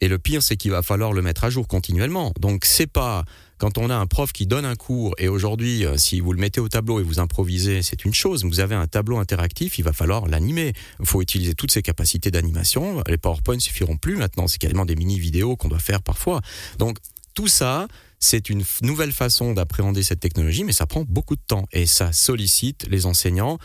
Et 0.00 0.08
le 0.08 0.18
pire, 0.18 0.42
c'est 0.42 0.56
qu'il 0.56 0.72
va 0.72 0.82
falloir 0.82 1.12
le 1.12 1.22
mettre 1.22 1.44
à 1.44 1.48
jour 1.48 1.68
continuellement. 1.68 2.32
Donc, 2.40 2.64
c'est 2.64 2.88
pas 2.88 3.24
quand 3.58 3.78
on 3.78 3.88
a 3.88 3.94
un 3.94 4.08
prof 4.08 4.32
qui 4.32 4.48
donne 4.48 4.64
un 4.64 4.74
cours 4.74 5.14
et 5.18 5.28
aujourd'hui, 5.28 5.86
euh, 5.86 5.96
si 5.96 6.18
vous 6.18 6.32
le 6.32 6.40
mettez 6.40 6.58
au 6.58 6.68
tableau 6.68 6.98
et 6.98 7.04
vous 7.04 7.20
improvisez, 7.20 7.82
c'est 7.82 8.04
une 8.04 8.14
chose. 8.14 8.44
Vous 8.44 8.58
avez 8.58 8.74
un 8.74 8.88
tableau 8.88 9.18
interactif, 9.18 9.78
il 9.78 9.84
va 9.84 9.92
falloir 9.92 10.26
l'animer. 10.26 10.72
Il 10.98 11.06
faut 11.06 11.22
utiliser 11.22 11.54
toutes 11.54 11.70
ces 11.70 11.82
capacités 11.82 12.32
d'animation. 12.32 13.00
Les 13.06 13.16
PowerPoint 13.16 13.60
suffiront 13.60 13.96
plus 13.96 14.16
maintenant. 14.16 14.48
C'est 14.48 14.58
carrément 14.58 14.84
des 14.84 14.96
mini 14.96 15.20
vidéos 15.20 15.54
qu'on 15.54 15.68
doit 15.68 15.78
faire 15.78 16.02
parfois. 16.02 16.40
Donc, 16.80 16.98
tout 17.34 17.46
ça, 17.46 17.86
c'est 18.18 18.50
une 18.50 18.64
nouvelle 18.82 19.12
façon 19.12 19.52
d'appréhender 19.52 20.02
cette 20.02 20.18
technologie, 20.18 20.64
mais 20.64 20.72
ça 20.72 20.86
prend 20.86 21.04
beaucoup 21.08 21.36
de 21.36 21.42
temps 21.46 21.68
et 21.70 21.86
ça 21.86 22.10
sollicite 22.10 22.88
les 22.90 23.06
enseignants 23.06 23.58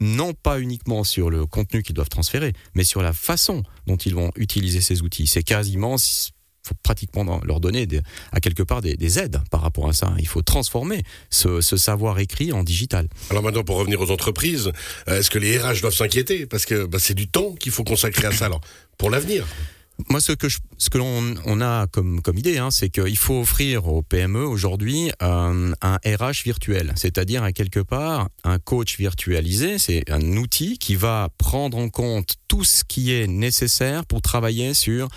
non 0.00 0.32
pas 0.32 0.60
uniquement 0.60 1.04
sur 1.04 1.30
le 1.30 1.46
contenu 1.46 1.82
qu'ils 1.82 1.94
doivent 1.94 2.08
transférer, 2.08 2.52
mais 2.74 2.84
sur 2.84 3.02
la 3.02 3.12
façon 3.12 3.62
dont 3.86 3.96
ils 3.96 4.14
vont 4.14 4.30
utiliser 4.36 4.80
ces 4.80 5.02
outils. 5.02 5.26
C'est 5.26 5.42
quasiment 5.42 5.96
faut 6.62 6.74
pratiquement 6.82 7.40
leur 7.44 7.60
donner 7.60 7.88
à 8.32 8.40
quelque 8.40 8.62
part 8.62 8.82
des, 8.82 8.96
des, 8.96 9.18
aides 9.18 9.40
par 9.50 9.62
rapport 9.62 9.88
à 9.88 9.92
ça. 9.92 10.12
Il 10.18 10.28
faut 10.28 10.42
transformer 10.42 11.02
ce, 11.30 11.60
ce 11.60 11.76
savoir 11.76 12.18
écrit 12.18 12.52
en 12.52 12.62
digital. 12.62 13.08
Alors 13.30 13.42
maintenant, 13.42 13.64
pour 13.64 13.76
revenir 13.76 14.00
aux 14.00 14.10
entreprises, 14.10 14.70
euh, 15.08 15.20
est-ce 15.20 15.30
que 15.30 15.38
les 15.38 15.58
RH 15.58 15.80
doivent 15.80 15.94
s'inquiéter? 15.94 16.46
Parce 16.46 16.66
que 16.66 16.84
bah, 16.84 16.98
c'est 17.00 17.14
du 17.14 17.28
temps 17.28 17.54
qu'il 17.54 17.72
faut 17.72 17.84
consacrer 17.84 18.26
à 18.26 18.32
ça. 18.32 18.46
Alors, 18.46 18.60
pour 18.98 19.10
l'avenir 19.10 19.46
moi, 20.08 20.20
ce 20.20 20.32
que 20.32 20.46
ce 20.48 20.90
que 20.90 20.98
l'on 20.98 21.34
on 21.44 21.60
a 21.60 21.86
comme 21.88 22.20
comme 22.22 22.38
idée, 22.38 22.58
hein, 22.58 22.70
c'est 22.70 22.88
qu'il 22.88 23.16
faut 23.16 23.40
offrir 23.40 23.86
aux 23.86 24.02
PME 24.02 24.44
aujourd'hui 24.44 25.10
un, 25.20 25.72
un, 25.82 25.98
RH 26.04 26.42
virtuel, 26.44 26.92
c'est-à-dire 26.96 27.46
quelque 27.54 27.80
part 27.80 28.28
un 28.44 28.58
coach 28.58 28.98
virtualisé. 28.98 29.78
C'est 29.78 30.10
un 30.10 30.36
outil 30.36 30.78
qui 30.78 30.94
va 30.94 31.28
prendre 31.38 31.78
en 31.78 31.88
compte 31.88 32.36
tout 32.48 32.64
ce 32.64 32.84
qui 32.84 33.12
est 33.12 33.26
nécessaire 33.26 34.04
pour 34.06 34.22
travailler 34.22 34.74
sur 34.74 35.08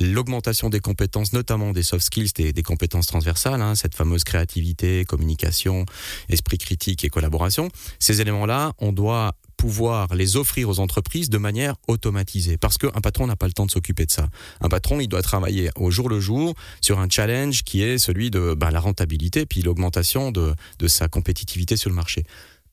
l'augmentation 0.00 0.70
des 0.70 0.80
compétences, 0.80 1.32
notamment 1.32 1.72
des 1.72 1.82
soft 1.82 2.04
skills, 2.04 2.30
des, 2.34 2.52
des 2.52 2.62
compétences 2.62 3.06
transversales, 3.06 3.60
hein, 3.60 3.74
cette 3.74 3.94
fameuse 3.94 4.24
créativité, 4.24 5.04
communication, 5.04 5.84
esprit 6.28 6.58
critique 6.58 7.04
et 7.04 7.08
collaboration. 7.08 7.68
Ces 7.98 8.20
éléments-là, 8.20 8.72
on 8.78 8.92
doit 8.92 9.34
pouvoir 9.58 10.14
les 10.14 10.36
offrir 10.36 10.68
aux 10.70 10.78
entreprises 10.78 11.28
de 11.28 11.36
manière 11.36 11.74
automatisée. 11.88 12.56
Parce 12.56 12.78
qu'un 12.78 13.00
patron 13.02 13.26
n'a 13.26 13.36
pas 13.36 13.46
le 13.46 13.52
temps 13.52 13.66
de 13.66 13.70
s'occuper 13.70 14.06
de 14.06 14.10
ça. 14.10 14.28
Un 14.60 14.68
patron, 14.68 15.00
il 15.00 15.08
doit 15.08 15.20
travailler 15.20 15.70
au 15.74 15.90
jour 15.90 16.08
le 16.08 16.20
jour 16.20 16.54
sur 16.80 17.00
un 17.00 17.08
challenge 17.10 17.64
qui 17.64 17.82
est 17.82 17.98
celui 17.98 18.30
de 18.30 18.54
ben, 18.54 18.70
la 18.70 18.80
rentabilité 18.80 19.44
puis 19.44 19.60
l'augmentation 19.62 20.30
de, 20.30 20.54
de 20.78 20.88
sa 20.88 21.08
compétitivité 21.08 21.76
sur 21.76 21.90
le 21.90 21.96
marché. 21.96 22.24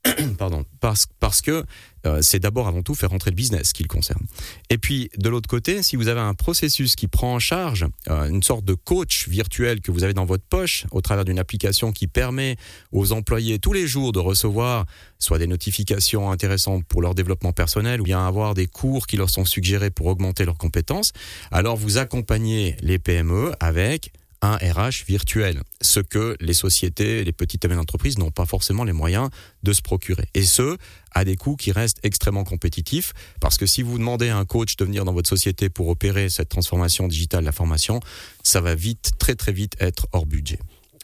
Pardon, 0.37 0.65
parce, 0.79 1.07
parce 1.19 1.41
que 1.41 1.63
euh, 2.05 2.21
c'est 2.21 2.39
d'abord 2.39 2.67
avant 2.67 2.83
tout 2.83 2.93
faire 2.93 3.09
rentrer 3.09 3.31
le 3.31 3.35
business 3.35 3.73
qui 3.73 3.83
le 3.83 3.87
concerne. 3.87 4.21
Et 4.69 4.77
puis 4.77 5.09
de 5.17 5.29
l'autre 5.29 5.49
côté, 5.49 5.81
si 5.81 5.95
vous 5.95 6.07
avez 6.07 6.19
un 6.19 6.33
processus 6.33 6.95
qui 6.95 7.07
prend 7.07 7.33
en 7.33 7.39
charge 7.39 7.85
euh, 8.09 8.29
une 8.29 8.43
sorte 8.43 8.65
de 8.65 8.73
coach 8.73 9.27
virtuel 9.27 9.81
que 9.81 9.91
vous 9.91 10.03
avez 10.03 10.13
dans 10.13 10.25
votre 10.25 10.43
poche 10.43 10.85
au 10.91 11.01
travers 11.01 11.25
d'une 11.25 11.39
application 11.39 11.91
qui 11.91 12.07
permet 12.07 12.57
aux 12.91 13.11
employés 13.11 13.59
tous 13.59 13.73
les 13.73 13.87
jours 13.87 14.11
de 14.11 14.19
recevoir 14.19 14.85
soit 15.17 15.39
des 15.39 15.47
notifications 15.47 16.29
intéressantes 16.29 16.85
pour 16.85 17.01
leur 17.01 17.15
développement 17.15 17.53
personnel 17.53 18.01
ou 18.01 18.03
bien 18.03 18.25
avoir 18.25 18.53
des 18.53 18.67
cours 18.67 19.07
qui 19.07 19.17
leur 19.17 19.29
sont 19.29 19.45
suggérés 19.45 19.89
pour 19.89 20.07
augmenter 20.07 20.45
leurs 20.45 20.57
compétences, 20.57 21.13
alors 21.51 21.77
vous 21.77 21.97
accompagnez 21.97 22.75
les 22.81 22.99
PME 22.99 23.53
avec 23.59 24.11
un 24.41 24.55
RH 24.57 25.05
virtuel, 25.07 25.61
ce 25.81 25.99
que 25.99 26.35
les 26.39 26.53
sociétés, 26.53 27.23
les 27.23 27.31
petites 27.31 27.63
et 27.65 27.67
moyennes 27.67 27.81
entreprises 27.81 28.17
n'ont 28.17 28.31
pas 28.31 28.45
forcément 28.45 28.83
les 28.83 28.93
moyens 28.93 29.29
de 29.63 29.73
se 29.73 29.81
procurer. 29.81 30.27
Et 30.33 30.43
ce, 30.43 30.77
à 31.11 31.25
des 31.25 31.35
coûts 31.35 31.55
qui 31.55 31.71
restent 31.71 31.99
extrêmement 32.03 32.43
compétitifs, 32.43 33.13
parce 33.39 33.57
que 33.57 33.65
si 33.65 33.81
vous 33.81 33.97
demandez 33.97 34.29
à 34.29 34.37
un 34.37 34.45
coach 34.45 34.75
de 34.75 34.85
venir 34.85 35.05
dans 35.05 35.13
votre 35.13 35.29
société 35.29 35.69
pour 35.69 35.87
opérer 35.87 36.29
cette 36.29 36.49
transformation 36.49 37.07
digitale 37.07 37.43
la 37.43 37.51
formation, 37.51 37.99
ça 38.43 38.61
va 38.61 38.75
vite, 38.75 39.11
très 39.17 39.35
très 39.35 39.51
vite 39.51 39.75
être 39.79 40.07
hors 40.11 40.25
budget. 40.25 40.59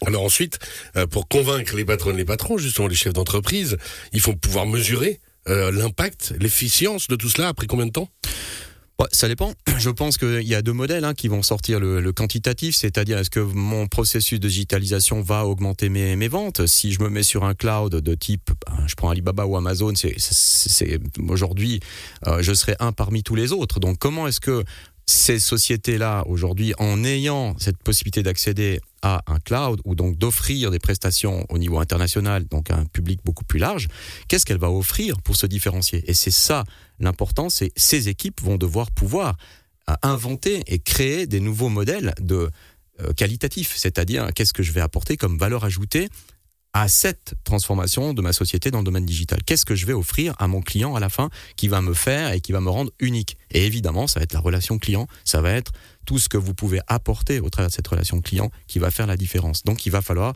Alors 0.05 0.23
ensuite, 0.23 0.57
euh, 0.95 1.05
pour 1.05 1.27
convaincre 1.27 1.75
les 1.75 1.85
patrons 1.85 2.11
et 2.11 2.17
les 2.17 2.25
patrons, 2.25 2.57
justement 2.57 2.88
les 2.88 2.95
chefs 2.95 3.13
d'entreprise, 3.13 3.77
il 4.13 4.19
faut 4.19 4.35
pouvoir 4.35 4.65
mesurer 4.65 5.19
euh, 5.47 5.71
l'impact, 5.71 6.33
l'efficience 6.39 7.07
de 7.07 7.15
tout 7.15 7.29
cela 7.29 7.50
après 7.50 7.67
combien 7.67 7.85
de 7.85 7.91
temps? 7.91 8.09
Ça 9.12 9.27
dépend. 9.27 9.53
Je 9.77 9.89
pense 9.89 10.17
qu'il 10.17 10.48
y 10.48 10.55
a 10.55 10.62
deux 10.62 10.74
modèles 10.74 11.05
hein, 11.05 11.13
qui 11.13 11.27
vont 11.27 11.41
sortir 11.41 11.79
le, 11.79 12.12
quantitatif, 12.12 12.75
c'est-à-dire 12.75 13.17
est-ce 13.17 13.29
que 13.29 13.39
mon 13.39 13.88
processus 13.88 14.39
de 14.39 14.48
digitalisation 14.48 15.22
va 15.22 15.46
augmenter 15.46 15.89
mes, 15.89 16.15
mes, 16.15 16.27
ventes? 16.27 16.65
Si 16.67 16.91
je 16.91 17.01
me 17.01 17.10
mets 17.10 17.24
sur 17.24 17.43
un 17.43 17.53
cloud 17.53 17.96
de 17.96 18.15
type, 18.15 18.51
ben, 18.67 18.86
je 18.88 18.96
prends 18.96 19.10
Alibaba 19.10 19.46
ou 19.46 19.55
Amazon, 19.55 19.93
c'est 19.96 21.00
aujourd'hui, 21.27 21.79
euh, 22.27 22.41
je 22.41 22.53
serai 22.53 22.75
un 22.79 22.91
parmi 22.91 23.24
tous 23.24 23.36
les 23.36 23.51
autres. 23.51 23.79
Donc 23.79 23.98
comment 23.98 24.27
est-ce 24.27 24.41
que 24.41 24.63
ces 25.05 25.39
sociétés-là, 25.39 26.24
aujourd'hui, 26.27 26.74
en 26.77 27.03
ayant 27.03 27.55
cette 27.60 27.77
possibilité 27.77 28.24
d'accéder 28.24 28.79
à 29.01 29.22
un 29.27 29.39
cloud 29.39 29.81
ou 29.84 29.96
donc 29.96 30.17
d'offrir 30.17 30.72
des 30.72 30.79
prestations 30.79 31.46
au 31.50 31.58
niveau 31.58 31.79
international, 31.79 32.46
donc 32.46 32.70
à 32.70 32.77
un 32.77 32.86
public 32.86 33.20
beaucoup 33.25 33.43
plus 33.43 33.60
large, 33.60 33.88
qu'est-ce 34.27 34.46
qu'elle 34.46 34.60
va 34.60 34.70
offrir 34.70 35.22
pour 35.22 35.36
se 35.36 35.48
différencier? 35.48 36.03
Et 36.08 36.13
c'est 36.13 36.31
ça 36.31 36.63
l'important, 37.01 37.50
c'est 37.50 37.72
ces 37.75 38.10
équipes 38.10 38.41
vont 38.41 38.58
devoir 38.58 38.91
pouvoir 38.91 39.38
euh, 39.89 39.93
inventer 40.03 40.63
et 40.67 40.79
créer 40.79 41.27
des 41.27 41.39
nouveaux 41.39 41.70
modèles 41.70 42.13
de 42.20 42.50
euh, 43.01 43.13
qualitatifs, 43.13 43.74
c'est-à-dire 43.75 44.29
qu'est-ce 44.34 44.53
que 44.53 44.63
je 44.63 44.72
vais 44.72 44.81
apporter 44.81 45.17
comme 45.17 45.38
valeur 45.38 45.63
ajoutée 45.63 46.10
à 46.74 46.88
cette 46.88 47.34
transformation 47.43 48.13
de 48.13 48.22
ma 48.22 48.31
société 48.31 48.72
dans 48.72 48.79
le 48.79 48.84
domaine 48.84 49.05
digital? 49.05 49.43
Qu'est-ce 49.43 49.65
que 49.65 49.75
je 49.75 49.86
vais 49.86 49.93
offrir 49.93 50.34
à 50.39 50.48
mon 50.48 50.62
client 50.62 50.96
à 50.96 51.00
la 51.00 51.10
fin 51.10 51.29
qui 51.55 51.67
va 51.67 51.81
me 51.81 51.93
faire 51.93 52.31
et 52.31 52.41
qui 52.41 52.51
va 52.51 52.62
me 52.62 52.70
rendre 52.70 52.91
unique? 53.00 53.38
Et 53.51 53.65
évidemment, 53.65 54.08
ça 54.08 54.20
va 54.20 54.24
être 54.24 54.34
la 54.34 54.39
relation 54.39 54.77
client, 54.77 55.08
ça 55.25 55.41
va 55.41 55.51
être 55.51 55.72
tout 56.05 56.20
ce 56.20 56.29
que 56.29 56.38
vous 56.38 56.53
pouvez 56.53 56.79
apporter 56.88 57.39
au 57.39 57.50
travers 57.50 57.70
de 57.70 57.74
cette 57.74 57.88
relation 57.88 58.22
client 58.22 58.51
qui 58.67 58.79
va 58.79 58.91
faire 58.91 59.08
la 59.08 59.17
différence. 59.17 59.63
Donc 59.63 59.86
il 59.86 59.89
va 59.89 60.01
falloir 60.01 60.34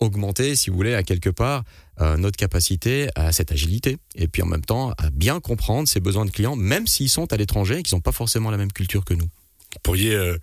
augmenter, 0.00 0.56
si 0.56 0.70
vous 0.70 0.76
voulez, 0.76 0.94
à 0.94 1.02
quelque 1.02 1.30
part 1.30 1.62
euh, 2.00 2.16
notre 2.16 2.36
capacité 2.36 3.08
à 3.14 3.32
cette 3.32 3.52
agilité 3.52 3.98
et 4.14 4.26
puis 4.26 4.42
en 4.42 4.46
même 4.46 4.64
temps 4.64 4.92
à 4.98 5.10
bien 5.10 5.40
comprendre 5.40 5.86
ces 5.86 6.00
besoins 6.00 6.24
de 6.24 6.30
clients, 6.30 6.56
même 6.56 6.86
s'ils 6.86 7.10
sont 7.10 7.32
à 7.32 7.36
l'étranger 7.36 7.78
et 7.78 7.82
qu'ils 7.82 7.96
n'ont 7.96 8.00
pas 8.00 8.12
forcément 8.12 8.50
la 8.50 8.56
même 8.56 8.72
culture 8.72 9.04
que 9.04 9.14
nous. 9.14 9.26
Vous 9.72 9.78
pourriez 9.84 10.14
euh, 10.14 10.36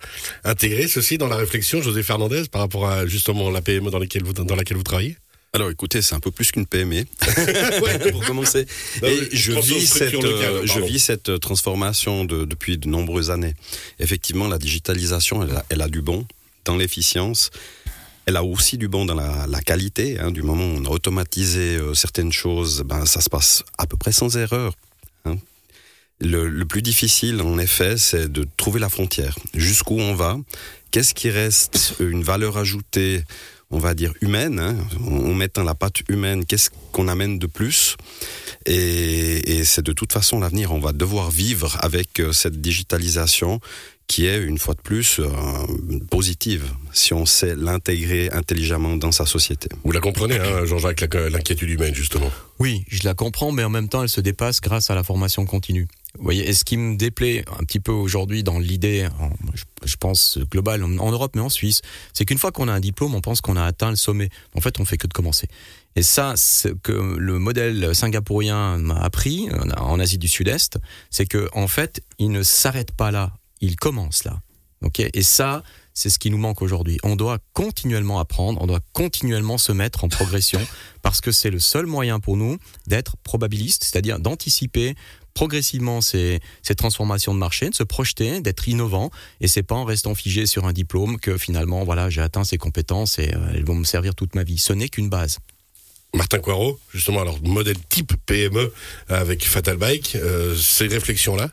intégrer 0.46 0.88
ceci 0.88 1.18
dans 1.18 1.28
la 1.28 1.36
réflexion, 1.36 1.82
José 1.82 2.02
Fernandez, 2.02 2.44
par 2.50 2.62
rapport 2.62 2.88
à 2.88 3.06
justement 3.08 3.50
la 3.50 3.62
PME 3.62 3.90
dans, 3.90 4.00
laquelle 4.00 4.24
vous, 4.24 4.34
dans 4.34 4.56
laquelle 4.56 4.78
vous 4.78 4.84
travaillez? 4.84 5.18
Alors 5.54 5.72
écoutez, 5.72 6.02
c'est 6.02 6.14
un 6.14 6.20
peu 6.20 6.30
plus 6.30 6.52
qu'une 6.52 6.68
PME 6.68 7.06
pour 8.12 8.26
commencer. 8.26 8.68
Et 9.02 9.30
je 9.32 9.54
vis 9.54 9.88
cette, 9.88 10.14
euh, 10.14 10.62
je 10.66 10.80
vis 10.82 11.00
cette 11.00 11.40
transformation 11.40 12.26
de, 12.26 12.46
depuis 12.46 12.78
de 12.78 12.88
nombreuses 12.88 13.32
années. 13.32 13.56
Effectivement, 14.00 14.48
la 14.48 14.60
digitalisation, 14.60 15.44
elle 15.44 15.56
a, 15.56 15.66
elle 15.70 15.82
a 15.82 15.90
du 15.90 16.02
bon 16.02 16.26
dans 16.66 16.78
l'efficience. 16.78 17.50
Elle 18.28 18.36
a 18.36 18.44
aussi 18.44 18.78
du 18.78 18.90
bon 18.90 19.06
dans 19.06 19.16
la, 19.16 19.62
qualité. 19.62 20.20
Hein, 20.20 20.32
du 20.32 20.44
moment 20.44 20.66
où 20.66 20.82
on 20.82 20.86
a 20.86 20.90
automatisé 20.90 21.78
euh, 21.78 21.94
certaines 21.94 22.34
choses, 22.34 22.84
ben, 22.86 23.06
ça 23.06 23.22
se 23.22 23.30
passe 23.30 23.64
à 23.78 23.88
peu 23.88 23.96
près 23.96 24.12
sans 24.12 24.36
erreur. 24.36 24.74
Hein. 25.24 25.38
Le, 26.20 26.64
plus 26.66 26.82
difficile, 26.82 27.42
en 27.42 27.58
effet, 27.58 27.96
c'est 27.98 28.30
de 28.30 28.46
trouver 28.58 28.82
la 28.82 28.90
frontière. 28.90 29.40
Jusqu'où 29.54 29.98
on 29.98 30.14
va? 30.14 30.38
Qu'est-ce 30.92 31.14
qui 31.14 31.30
reste 31.30 31.96
une 32.02 32.22
valeur 32.22 32.58
ajoutée 32.58 33.24
on 33.70 33.80
va 33.80 33.94
dire 33.94 34.14
humaine, 34.22 34.60
hein? 34.60 34.78
on 35.06 35.34
met 35.34 35.50
dans 35.54 35.66
la 35.66 35.76
pâte 35.76 36.00
humaine, 36.08 36.46
qu'est-ce 36.46 36.70
qu'on 36.94 37.10
amène 37.10 37.38
de 37.38 37.48
plus? 37.48 37.98
Et, 38.66 39.58
et 39.58 39.66
c'est 39.66 39.82
de 39.82 39.92
toute 39.92 40.14
façon 40.14 40.40
l'avenir, 40.40 40.72
on 40.72 40.80
va 40.80 40.94
devoir 40.94 41.32
vivre 41.32 41.76
avec 41.82 42.22
euh, 42.22 42.32
cette 42.32 42.62
digitalisation 42.62 43.60
qui 44.08 44.26
est 44.26 44.42
une 44.42 44.58
fois 44.58 44.74
de 44.74 44.82
plus 44.82 45.20
euh, 45.20 45.28
positive 46.10 46.64
si 46.94 47.14
on 47.14 47.26
sait 47.26 47.56
l'intégrer 47.56 48.30
intelligemment 48.32 48.96
dans 48.96 49.12
sa 49.12 49.26
société. 49.26 49.68
Vous 49.84 49.92
la 49.92 50.00
comprenez, 50.00 50.40
hein, 50.40 50.66
Jean-Jacques, 50.66 51.14
l'inquiétude 51.14 51.70
humaine 51.70 51.94
justement? 51.94 52.32
Oui, 52.60 52.86
je 52.88 53.04
la 53.04 53.14
comprends, 53.14 53.52
mais 53.52 53.64
en 53.64 53.70
même 53.70 53.90
temps, 53.90 54.04
elle 54.04 54.10
se 54.10 54.22
dépasse 54.22 54.62
grâce 54.62 54.90
à 54.90 54.96
la 54.96 55.04
formation 55.04 55.46
continue. 55.46 55.88
Vous 56.18 56.24
voyez, 56.24 56.48
et 56.48 56.54
ce 56.54 56.64
qui 56.64 56.78
me 56.78 56.96
déplaît 56.96 57.44
un 57.60 57.64
petit 57.64 57.80
peu 57.80 57.92
aujourd'hui 57.92 58.42
dans 58.42 58.58
l'idée, 58.58 59.08
je 59.84 59.96
pense 59.98 60.40
globale 60.50 60.84
en, 60.84 61.12
Europe, 61.12 61.34
mais 61.36 61.42
en 61.42 61.50
Suisse, 61.50 61.82
c'est 62.14 62.26
qu'une 62.26 62.40
fois 62.40 62.52
qu'on 62.52 62.70
a 62.70 62.74
un 62.74 62.80
diplôme, 62.80 63.14
on 63.14 63.22
pense 63.22 63.42
qu'on 63.42 63.56
a 63.56 63.64
atteint 63.64 63.92
le 63.92 63.98
sommet. 63.98 64.30
En 64.56 64.62
fait, 64.62 64.80
on 64.80 64.86
fait 64.86 64.98
que 64.98 65.06
de 65.06 65.14
commencer. 65.14 65.48
Et 65.96 66.02
ça, 66.02 66.36
ce 66.36 66.70
que 66.70 66.92
le 66.92 67.38
modèle 67.40 67.94
singapourien 67.94 68.78
m'a 68.78 68.98
appris 68.98 69.50
en 69.78 70.00
Asie 70.00 70.18
du 70.18 70.28
Sud-Est, 70.28 70.80
c'est 71.12 71.26
que 71.26 71.50
en 71.54 71.68
fait, 71.68 72.02
il 72.18 72.32
ne 72.32 72.42
s'arrête 72.42 72.92
pas 72.92 73.12
là 73.12 73.34
il 73.62 73.76
commence 73.76 74.24
là. 74.24 74.40
Et 75.14 75.24
ça, 75.24 75.64
c'est 75.94 76.10
ce 76.10 76.20
qui 76.20 76.30
nous 76.30 76.38
manque 76.38 76.62
aujourd'hui. 76.62 77.00
On 77.04 77.16
doit 77.16 77.40
continuellement 77.54 78.20
apprendre, 78.20 78.62
on 78.62 78.68
doit 78.68 78.82
continuellement 78.94 79.58
se 79.58 79.72
mettre 79.72 80.04
en 80.04 80.10
progression 80.10 80.62
parce 81.02 81.22
que 81.22 81.32
c'est 81.32 81.50
le 81.50 81.60
seul 81.60 81.88
moyen 81.88 82.20
pour 82.20 82.38
nous 82.38 82.58
d'être 82.86 83.18
probabiliste, 83.24 83.84
c'est-à-dire 83.84 84.20
d'anticiper 84.20 84.96
progressivement 85.34 86.02
ces, 86.02 86.40
ces, 86.64 86.74
transformations 86.74 87.34
de 87.34 87.40
marché, 87.40 87.70
de 87.70 87.76
se 87.76 87.84
projeter, 87.84 88.42
d'être 88.42 88.68
innovant. 88.68 89.12
Et 89.40 89.48
c'est 89.48 89.64
pas 89.64 89.76
en 89.76 89.86
restant 89.86 90.16
figé 90.16 90.48
sur 90.48 90.66
un 90.66 90.74
diplôme 90.74 91.20
que 91.20 91.38
finalement, 91.38 91.84
voilà, 91.84 92.10
j'ai 92.10 92.22
atteint 92.22 92.44
ces 92.44 92.58
compétences 92.58 93.20
et 93.20 93.34
euh, 93.36 93.54
elles 93.54 93.66
vont 93.66 93.76
me 93.76 93.84
servir 93.84 94.16
toute 94.16 94.34
ma 94.34 94.44
vie. 94.44 94.58
Ce 94.58 94.74
n'est 94.74 94.90
qu'une 94.90 95.10
base. 95.10 95.38
Martin 96.16 96.40
Coirot, 96.40 96.80
justement, 96.92 97.22
alors 97.22 97.40
modèle 97.44 97.78
type 97.90 98.14
PME 98.26 98.74
avec 99.10 99.46
Fatal 99.46 99.78
Bike, 99.78 100.16
euh, 100.16 100.56
ces 100.56 100.88
réflexions-là 100.88 101.52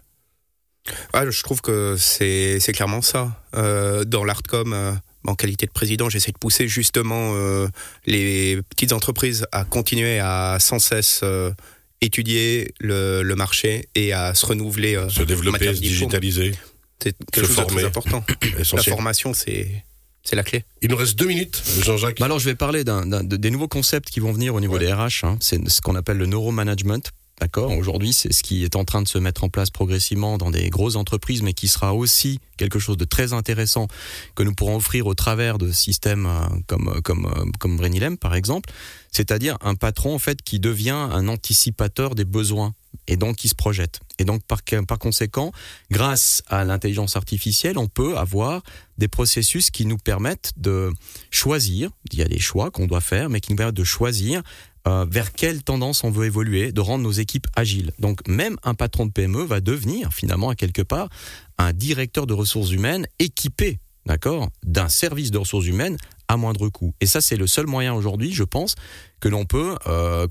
ah, 1.12 1.29
je 1.29 1.43
trouve 1.43 1.61
que 1.61 1.97
c'est 1.99 2.61
clairement 2.75 3.03
ça. 3.03 3.43
Euh, 3.57 4.05
dans 4.05 4.25
l'Artcom, 4.25 4.73
euh, 4.73 4.93
en 5.26 5.35
qualité 5.35 5.67
de 5.67 5.73
président, 5.73 6.09
j'essaie 6.11 6.33
de 6.33 6.38
pousser 6.38 6.69
justement 6.69 7.35
euh, 7.35 7.69
les 8.07 8.61
petites 8.69 8.93
entreprises 8.93 9.47
à 9.53 9.64
continuer 9.64 10.19
à 10.19 10.59
sans 10.61 10.79
cesse 10.79 11.21
euh, 11.23 11.50
étudier 12.00 12.75
le, 12.81 13.23
le, 13.23 13.35
marché 13.35 13.88
et 13.95 14.12
à 14.12 14.35
se 14.35 14.45
renouveler. 14.45 15.03
se 15.09 15.23
développer, 15.23 15.75
se 15.75 15.81
digitaliser. 15.81 16.53
C'est 17.03 17.17
quelque 17.33 17.47
chose 17.47 17.57
de 17.57 17.64
très 17.64 17.85
important. 17.85 18.25
la 18.75 18.83
formation, 18.83 19.33
c'est 19.33 19.85
c'est 20.23 20.37
la 20.37 20.43
clé. 20.43 20.64
Il 20.81 20.91
nous 20.91 20.97
reste 20.97 21.17
deux 21.19 21.26
minutes, 21.26 21.62
Jean-Jacques. 21.83 22.19
Bah 22.19 22.25
alors, 22.25 22.38
je 22.38 22.47
vais 22.47 22.55
parler 22.55 22.83
des 22.83 23.50
nouveaux 23.50 23.69
concepts 23.69 24.09
qui 24.09 24.21
vont 24.21 24.33
venir 24.33 24.55
au 24.55 24.61
niveau 24.61 24.75
ouais. 24.75 24.87
des 24.87 24.93
RH. 24.93 25.25
Hein. 25.25 25.37
C'est 25.41 25.69
ce 25.69 25.83
qu'on 25.83 25.97
appelle 25.97 26.17
le 26.17 26.25
neuromanagement 26.25 27.03
D'accord. 27.41 27.73
Aujourd'hui, 27.76 28.12
c'est 28.12 28.33
ce 28.33 28.45
qui 28.45 28.62
est 28.62 28.76
en 28.76 28.85
train 28.85 29.03
de 29.03 29.09
se 29.09 29.19
mettre 29.19 29.43
en 29.43 29.49
place 29.49 29.71
progressivement 29.71 30.38
dans 30.38 30.50
des 30.50 30.71
grosses 30.71 30.95
entreprises, 30.95 31.43
mais 31.43 31.53
qui 31.53 31.67
sera 31.67 31.93
aussi 31.93 32.38
quelque 32.57 32.79
chose 32.79 32.97
de 32.97 33.05
très 33.05 33.33
intéressant 33.33 33.88
que 34.37 34.45
nous 34.45 34.55
pourrons 34.55 34.76
offrir 34.76 35.07
au 35.09 35.14
travers 35.14 35.59
de 35.59 35.73
systèmes 35.73 36.26
euh, 36.26 36.47
comme 36.69 37.00
comme 37.03 37.26
euh, 37.26 37.50
comme 37.59 37.76
Brenilem 37.76 38.17
par 38.17 38.37
exemple, 38.37 38.71
c'est-à-dire 39.11 39.59
un 39.62 39.75
patron 39.75 40.14
en 40.14 40.21
fait 40.21 40.43
qui 40.43 40.61
devient 40.61 40.91
un 40.91 41.26
anticipateur 41.26 42.14
des 42.14 42.25
besoins 42.25 42.73
et 43.09 43.17
donc 43.17 43.37
qui 43.37 43.49
se 43.49 43.55
projette. 43.57 44.00
Et 44.21 44.25
donc 44.25 44.45
par, 44.45 44.61
par 44.87 44.99
conséquent, 45.00 45.50
grâce 45.91 46.43
à 46.47 46.64
l'intelligence 46.64 47.17
artificielle, 47.17 47.79
on 47.79 47.88
peut 47.88 48.17
avoir 48.17 48.62
des 48.97 49.09
processus 49.09 49.71
qui 49.71 49.87
nous 49.87 49.99
permettent 49.99 50.53
de 50.57 50.93
choisir, 51.31 51.91
il 52.12 52.19
y 52.21 52.23
a 52.23 52.29
des 52.29 52.38
choix 52.38 52.71
qu'on 52.71 52.87
doit 52.87 53.00
faire, 53.00 53.29
mais 53.29 53.41
qui 53.41 53.50
nous 53.50 53.57
permettent 53.57 53.75
de 53.75 53.85
choisir 53.85 54.43
euh, 54.87 55.07
vers 55.09 55.33
quelle 55.33 55.62
tendance 55.62 56.05
on 56.05 56.11
veut 56.11 56.26
évoluer, 56.26 56.73
de 56.73 56.81
rendre 56.81 57.05
nos 57.05 57.12
équipes 57.12 57.47
agiles. 57.57 57.93
Donc 57.99 58.26
même 58.29 58.57
un 58.62 58.75
patron 58.75 59.07
de 59.07 59.12
PME 59.12 59.45
va 59.45 59.61
devenir 59.61 60.12
finalement 60.12 60.50
à 60.50 60.55
quelque 60.55 60.83
part 60.83 61.09
un 61.59 61.73
directeur 61.73 62.26
de 62.26 62.35
ressources 62.35 62.71
humaines 62.71 63.07
équipé, 63.19 63.79
d'accord, 64.07 64.50
d'un 64.62 64.88
service 64.88 65.31
de 65.31 65.38
ressources 65.38 65.67
humaines 65.67 65.97
à 66.29 66.37
moindre 66.37 66.69
coût. 66.69 66.95
Et 67.00 67.07
ça, 67.07 67.21
c'est 67.21 67.37
le 67.37 67.47
seul 67.47 67.67
moyen 67.67 67.95
aujourd'hui, 67.95 68.33
je 68.33 68.45
pense, 68.45 68.75
que 69.21 69.29
l'on 69.29 69.45
peut, 69.45 69.75
euh, 69.87 70.26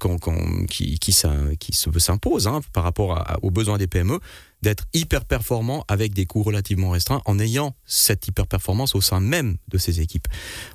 qui, 0.67 1.11
s'impose 1.11 2.47
hein, 2.47 2.61
par 2.73 2.83
rapport 2.83 3.23
aux 3.41 3.51
besoins 3.51 3.77
des 3.77 3.87
PME, 3.87 4.19
d'être 4.63 4.85
hyper 4.93 5.25
performant 5.25 5.83
avec 5.87 6.13
des 6.13 6.25
coûts 6.25 6.41
relativement 6.41 6.89
restreints 6.89 7.21
en 7.25 7.37
ayant 7.37 7.75
cette 7.85 8.27
hyper 8.27 8.47
performance 8.47 8.95
au 8.95 9.01
sein 9.01 9.19
même 9.19 9.57
de 9.67 9.77
ces 9.77 9.99
équipes. 9.99 10.27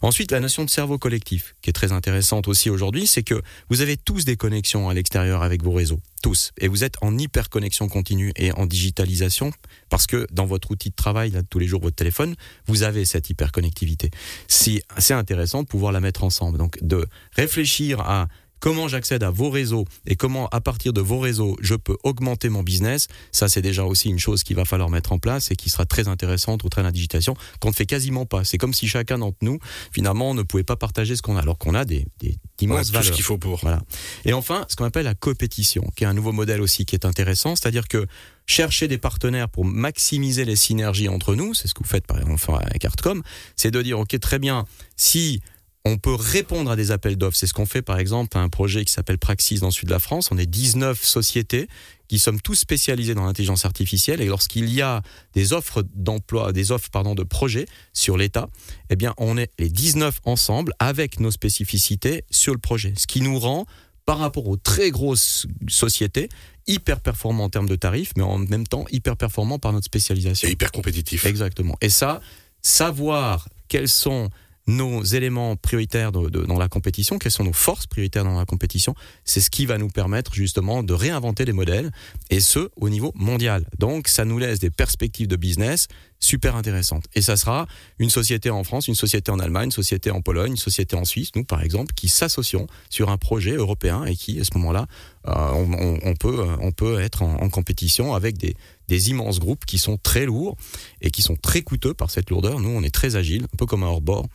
Ensuite, 0.03 0.31
la 0.31 0.41
notion 0.41 0.65
de 0.65 0.71
cerveau 0.71 0.99
collectif, 0.99 1.57
qui 1.63 1.71
est 1.71 1.73
très 1.73 1.91
intéressante 1.91 2.47
aussi 2.49 2.71
aujourd'hui, 2.71 3.07
c'est 3.07 3.23
que 3.23 3.43
vous 3.71 3.81
avez 3.81 3.97
tous 3.97 4.25
des 4.25 4.37
connexions 4.37 4.89
à 4.91 4.95
l'extérieur 4.95 5.43
avec 5.43 5.65
vos 5.65 5.73
réseaux, 5.73 6.01
tous, 6.23 6.53
et 6.59 6.69
vous 6.69 6.85
êtes 6.85 6.97
en 7.01 7.17
hyper 7.17 7.49
connexion 7.49 7.89
continue 7.89 8.33
et 8.37 8.53
en 8.53 8.67
digitalisation 8.67 9.53
parce 9.89 10.07
que 10.07 10.27
dans 10.31 10.47
votre 10.47 10.71
outil 10.71 10.91
de 10.91 10.95
travail, 10.95 11.31
là, 11.31 11.43
tous 11.43 11.59
les 11.59 11.67
jours, 11.67 11.81
votre 11.81 11.97
téléphone, 11.97 12.35
vous 12.67 12.83
avez 12.83 13.07
cette 13.07 13.31
hyperconnectivité. 13.31 14.11
C'est 14.49 14.83
intéressant 15.11 15.63
de 15.63 15.69
pouvoir 15.69 15.93
la 15.93 16.01
mettre 16.01 16.25
ensemble. 16.25 16.59
Donc, 16.59 16.77
de 16.83 17.07
réfléchir 17.33 18.01
à 18.01 18.29
comment 18.61 18.89
j'accède 18.89 19.23
à 19.23 19.31
vos 19.31 19.51
réseaux 19.51 19.85
et 20.07 20.17
comment 20.17 20.49
à 20.49 20.61
partir 20.61 20.93
de 20.93 21.01
vos 21.01 21.19
réseaux 21.19 21.57
je 21.61 21.75
peux 21.75 21.97
augmenter 22.05 22.49
mon 22.49 22.63
business, 22.63 23.09
ça 23.33 23.49
c'est 23.49 23.63
déjà 23.63 23.85
aussi 23.85 24.09
une 24.09 24.19
chose 24.19 24.43
qu'il 24.43 24.57
va 24.57 24.65
falloir 24.65 24.91
mettre 24.91 25.13
en 25.13 25.19
place 25.19 25.51
et 25.51 25.57
qui 25.57 25.71
sera 25.71 25.85
très 25.87 26.09
intéressante 26.09 26.65
au 26.65 26.69
train 26.69 26.83
de 26.83 26.87
la 26.87 26.93
digitalisation 26.93 27.37
qu'on 27.61 27.69
ne 27.69 27.75
fait 27.75 27.87
quasiment 27.87 28.27
pas. 28.27 28.45
C'est 28.45 28.59
comme 28.59 28.75
si 28.75 28.87
chacun 28.87 29.19
d'entre 29.19 29.39
nous 29.43 29.59
finalement 29.93 30.35
ne 30.35 30.43
pouvait 30.43 30.65
pas 30.65 30.77
partager 30.77 31.17
ce 31.17 31.23
qu'on 31.23 31.37
a 31.37 31.41
alors 31.41 31.59
qu'on 31.59 31.75
a 31.75 31.85
des, 31.85 32.07
des 32.21 32.37
immenses 32.61 32.91
valeurs. 32.91 33.03
Tout 33.03 33.09
ce 33.09 33.13
qu'il 33.13 33.25
faut 33.25 33.39
pour. 33.39 33.61
Voilà. 33.63 33.81
Et 34.25 34.33
enfin, 34.33 34.67
ce 34.69 34.77
qu'on 34.77 34.85
appelle 34.85 35.05
la 35.05 35.15
compétition, 35.15 35.85
qui 35.97 36.05
est 36.05 36.07
un 36.07 36.15
nouveau 36.15 36.33
modèle 36.33 36.61
aussi 36.61 36.85
qui 36.85 36.95
est 36.95 37.05
intéressant, 37.05 37.57
c'est-à-dire 37.57 37.89
que 37.89 38.07
chercher 38.47 38.89
des 38.89 38.99
partenaires 38.99 39.49
pour 39.49 39.65
maximiser 39.65 40.45
les 40.45 40.57
synergies 40.57 41.09
entre 41.09 41.35
nous, 41.35 41.55
c'est 41.55 41.69
ce 41.69 41.75
que 41.75 41.83
vous 41.83 41.89
faites 41.89 42.07
par 42.07 42.19
exemple 42.19 42.43
avec 42.63 42.85
Artcom, 42.85 43.23
c'est 43.57 43.71
de 43.71 43.83
dire 43.83 43.99
ok 43.99 44.19
très 44.21 44.39
bien 44.39 44.65
si 44.97 45.41
on 45.89 45.99
peut 45.99 46.15
répondre 46.15 46.71
à 46.71 46.77
des 46.77 46.91
appels 46.91 47.17
d'offres. 47.17 47.37
C'est 47.37 47.47
ce 47.47 47.55
qu'on 47.55 47.67
fait 47.67 47.83
par 47.83 47.99
exemple 47.99 48.37
à 48.37 48.41
un 48.41 48.49
projet 48.49 48.85
qui 48.85 48.93
s'appelle 48.93 49.19
Praxis 49.19 49.61
dans 49.61 49.69
le 49.69 49.73
sud 49.73 49.89
de 49.89 49.93
la 49.93 49.99
France. 49.99 50.31
On 50.31 50.39
est 50.39 50.47
19 50.47 51.03
sociétés 51.03 51.69
qui 52.09 52.19
sommes 52.19 52.41
tous 52.41 52.55
spécialisés 52.55 53.15
dans 53.15 53.27
l'intelligence 53.27 53.65
artificielle 53.65 54.21
et 54.21 54.27
lorsqu'il 54.27 54.73
y 54.73 54.83
a 54.83 55.03
des 55.35 55.53
offres 55.53 55.85
d'emploi, 55.95 56.53
des 56.53 56.73
offres 56.73 56.91
pardon 56.91 57.15
de 57.15 57.23
projets 57.23 57.67
sur 57.93 58.17
l'État, 58.17 58.49
eh 58.91 58.97
bien 58.97 59.15
on 59.19 59.37
est 59.37 59.51
les 59.59 59.69
19 59.69 60.21
ensemble 60.25 60.73
avec 60.79 61.21
nos 61.21 61.31
spécificités 61.31 62.25
sur 62.31 62.53
le 62.53 62.61
projet. 62.61 62.95
Ce 62.97 63.07
qui 63.07 63.21
nous 63.21 63.39
rend 63.39 63.67
par 64.07 64.19
rapport 64.19 64.49
aux 64.49 64.57
très 64.57 64.91
grosses 64.91 65.47
sociétés 65.69 66.29
hyper 66.67 67.01
performants 67.01 67.45
en 67.45 67.51
termes 67.51 67.69
de 67.69 67.77
tarifs, 67.77 68.13
mais 68.17 68.23
en 68.23 68.39
même 68.39 68.67
temps 68.67 68.85
hyper 68.91 69.17
performants 69.17 69.59
par 69.59 69.73
notre 69.73 69.87
spécialisation. 69.87 70.49
Et 70.49 70.53
hyper 70.53 70.71
compétitif. 70.71 71.27
Exactement. 71.27 71.77
Et 71.81 71.89
ça, 71.89 72.21
savoir 72.63 73.49
quels 73.69 73.89
sont 73.89 74.31
nos 74.69 75.03
éléments 75.03 75.57
prioritaires 75.57 76.13
dans 76.13 76.59
la 76.59 76.69
compétition, 76.69 77.19
quelles 77.19 77.33
sont 77.33 77.43
nos 77.43 77.55
forces 77.55 77.87
prioritaires 77.87 78.25
dans 78.25 78.39
la 78.39 78.45
compétition, 78.45 78.95
c'est 79.25 79.41
ce 79.41 79.51
qui 79.51 79.67
va 79.67 79.79
nous 79.79 79.89
permettre 79.89 80.35
justement 80.35 80.83
de 80.83 80.93
réinventer 80.93 81.47
les 81.47 81.55
modèles, 81.55 81.91
et 82.31 82.41
ce, 82.41 82.69
au 82.77 82.91
niveau 82.91 83.11
mondial. 83.15 83.67
Donc, 83.79 84.09
ça 84.09 84.25
nous 84.25 84.39
laisse 84.39 84.59
des 84.59 84.71
perspectives 84.71 85.27
de 85.27 85.37
business 85.37 85.89
super 86.21 86.57
intéressantes. 86.57 87.05
Et 87.15 87.23
ça 87.23 87.37
sera 87.37 87.67
une 87.99 88.11
société 88.11 88.51
en 88.51 88.65
France, 88.65 88.89
une 88.89 88.95
société 88.95 89.31
en 89.31 89.39
Allemagne, 89.39 89.67
une 89.67 89.71
société 89.71 90.11
en 90.11 90.21
Pologne, 90.21 90.53
une 90.53 90.57
société 90.57 90.97
en 90.97 91.05
Suisse, 91.05 91.31
nous 91.35 91.45
par 91.45 91.63
exemple, 91.63 91.95
qui 91.95 92.09
s'associent 92.09 92.67
sur 92.91 93.09
un 93.09 93.17
projet 93.17 93.53
européen 93.53 94.05
et 94.05 94.17
qui, 94.17 94.39
à 94.41 94.45
ce 94.45 94.51
moment-là, 94.59 94.87
euh, 95.29 95.99
on, 96.03 96.15
peut, 96.15 96.45
on 96.61 96.73
peut 96.73 97.01
être 97.01 97.23
en, 97.23 97.41
en 97.41 97.49
compétition 97.49 98.15
avec 98.15 98.37
des, 98.37 98.57
des 98.89 99.11
immenses 99.11 99.39
groupes 99.39 99.65
qui 99.65 99.79
sont 99.79 99.97
très 99.97 100.27
lourds 100.27 100.57
et 101.01 101.11
qui 101.11 101.23
sont 101.23 101.37
très 101.37 101.63
coûteux 101.63 101.95
par 101.95 102.11
cette 102.11 102.31
lourdeur. 102.31 102.59
Nous, 102.59 102.71
on 102.71 102.83
est 102.83 102.95
très 102.95 103.15
agile, 103.15 103.45
un 103.45 103.57
peu 103.57 103.67
comme 103.67 103.85
un 103.85 103.89
hors-bord 103.89 104.27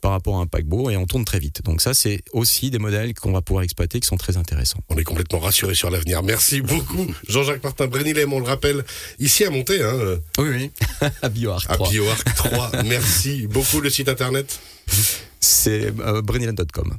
par 0.00 0.12
rapport 0.12 0.38
à 0.38 0.40
un 0.40 0.46
paquebot 0.46 0.90
et 0.90 0.96
on 0.96 1.06
tourne 1.06 1.24
très 1.24 1.38
vite. 1.38 1.62
Donc 1.64 1.80
ça, 1.80 1.94
c'est 1.94 2.22
aussi 2.32 2.70
des 2.70 2.78
modèles 2.78 3.14
qu'on 3.14 3.32
va 3.32 3.42
pouvoir 3.42 3.64
exploiter 3.64 4.00
qui 4.00 4.06
sont 4.06 4.16
très 4.16 4.36
intéressants. 4.36 4.80
On 4.88 4.96
est 4.96 5.04
complètement 5.04 5.38
rassuré 5.38 5.74
sur 5.74 5.90
l'avenir. 5.90 6.22
Merci 6.22 6.60
beaucoup, 6.60 7.06
Jean-Jacques 7.28 7.62
Martin 7.62 7.86
Brenilem, 7.86 8.32
on 8.32 8.40
le 8.40 8.46
rappelle, 8.46 8.84
ici 9.18 9.44
à 9.44 9.50
Monté. 9.50 9.82
Hein. 9.82 10.18
Oui, 10.38 10.48
oui, 10.48 10.70
à 11.22 11.28
BioArc 11.28 11.68
3. 11.68 11.86
À 11.86 11.90
BioArc 11.90 12.34
3. 12.34 12.70
Merci 12.84 13.46
beaucoup. 13.46 13.80
Le 13.80 13.90
site 13.90 14.08
internet 14.08 14.60
c'est 15.40 15.92
euh, 16.00 16.22
brenilem.com. 16.22 16.98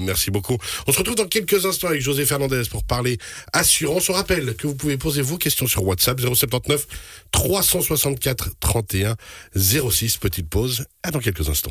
Merci 0.00 0.30
beaucoup. 0.30 0.58
On 0.86 0.92
se 0.92 0.98
retrouve 0.98 1.16
dans 1.16 1.26
quelques 1.26 1.64
instants 1.64 1.88
avec 1.88 2.02
José 2.02 2.24
Fernandez 2.24 2.62
pour 2.70 2.84
parler 2.84 3.18
assurance. 3.52 4.08
On 4.10 4.14
rappelle 4.14 4.54
que 4.54 4.66
vous 4.66 4.74
pouvez 4.74 4.96
poser 4.96 5.22
vos 5.22 5.38
questions 5.38 5.66
sur 5.66 5.84
WhatsApp 5.84 6.20
079 6.20 6.86
364 7.30 8.50
31 8.60 9.16
06. 9.54 10.16
Petite 10.16 10.48
pause. 10.48 10.86
À 11.02 11.10
dans 11.10 11.20
quelques 11.20 11.48
instants. 11.48 11.66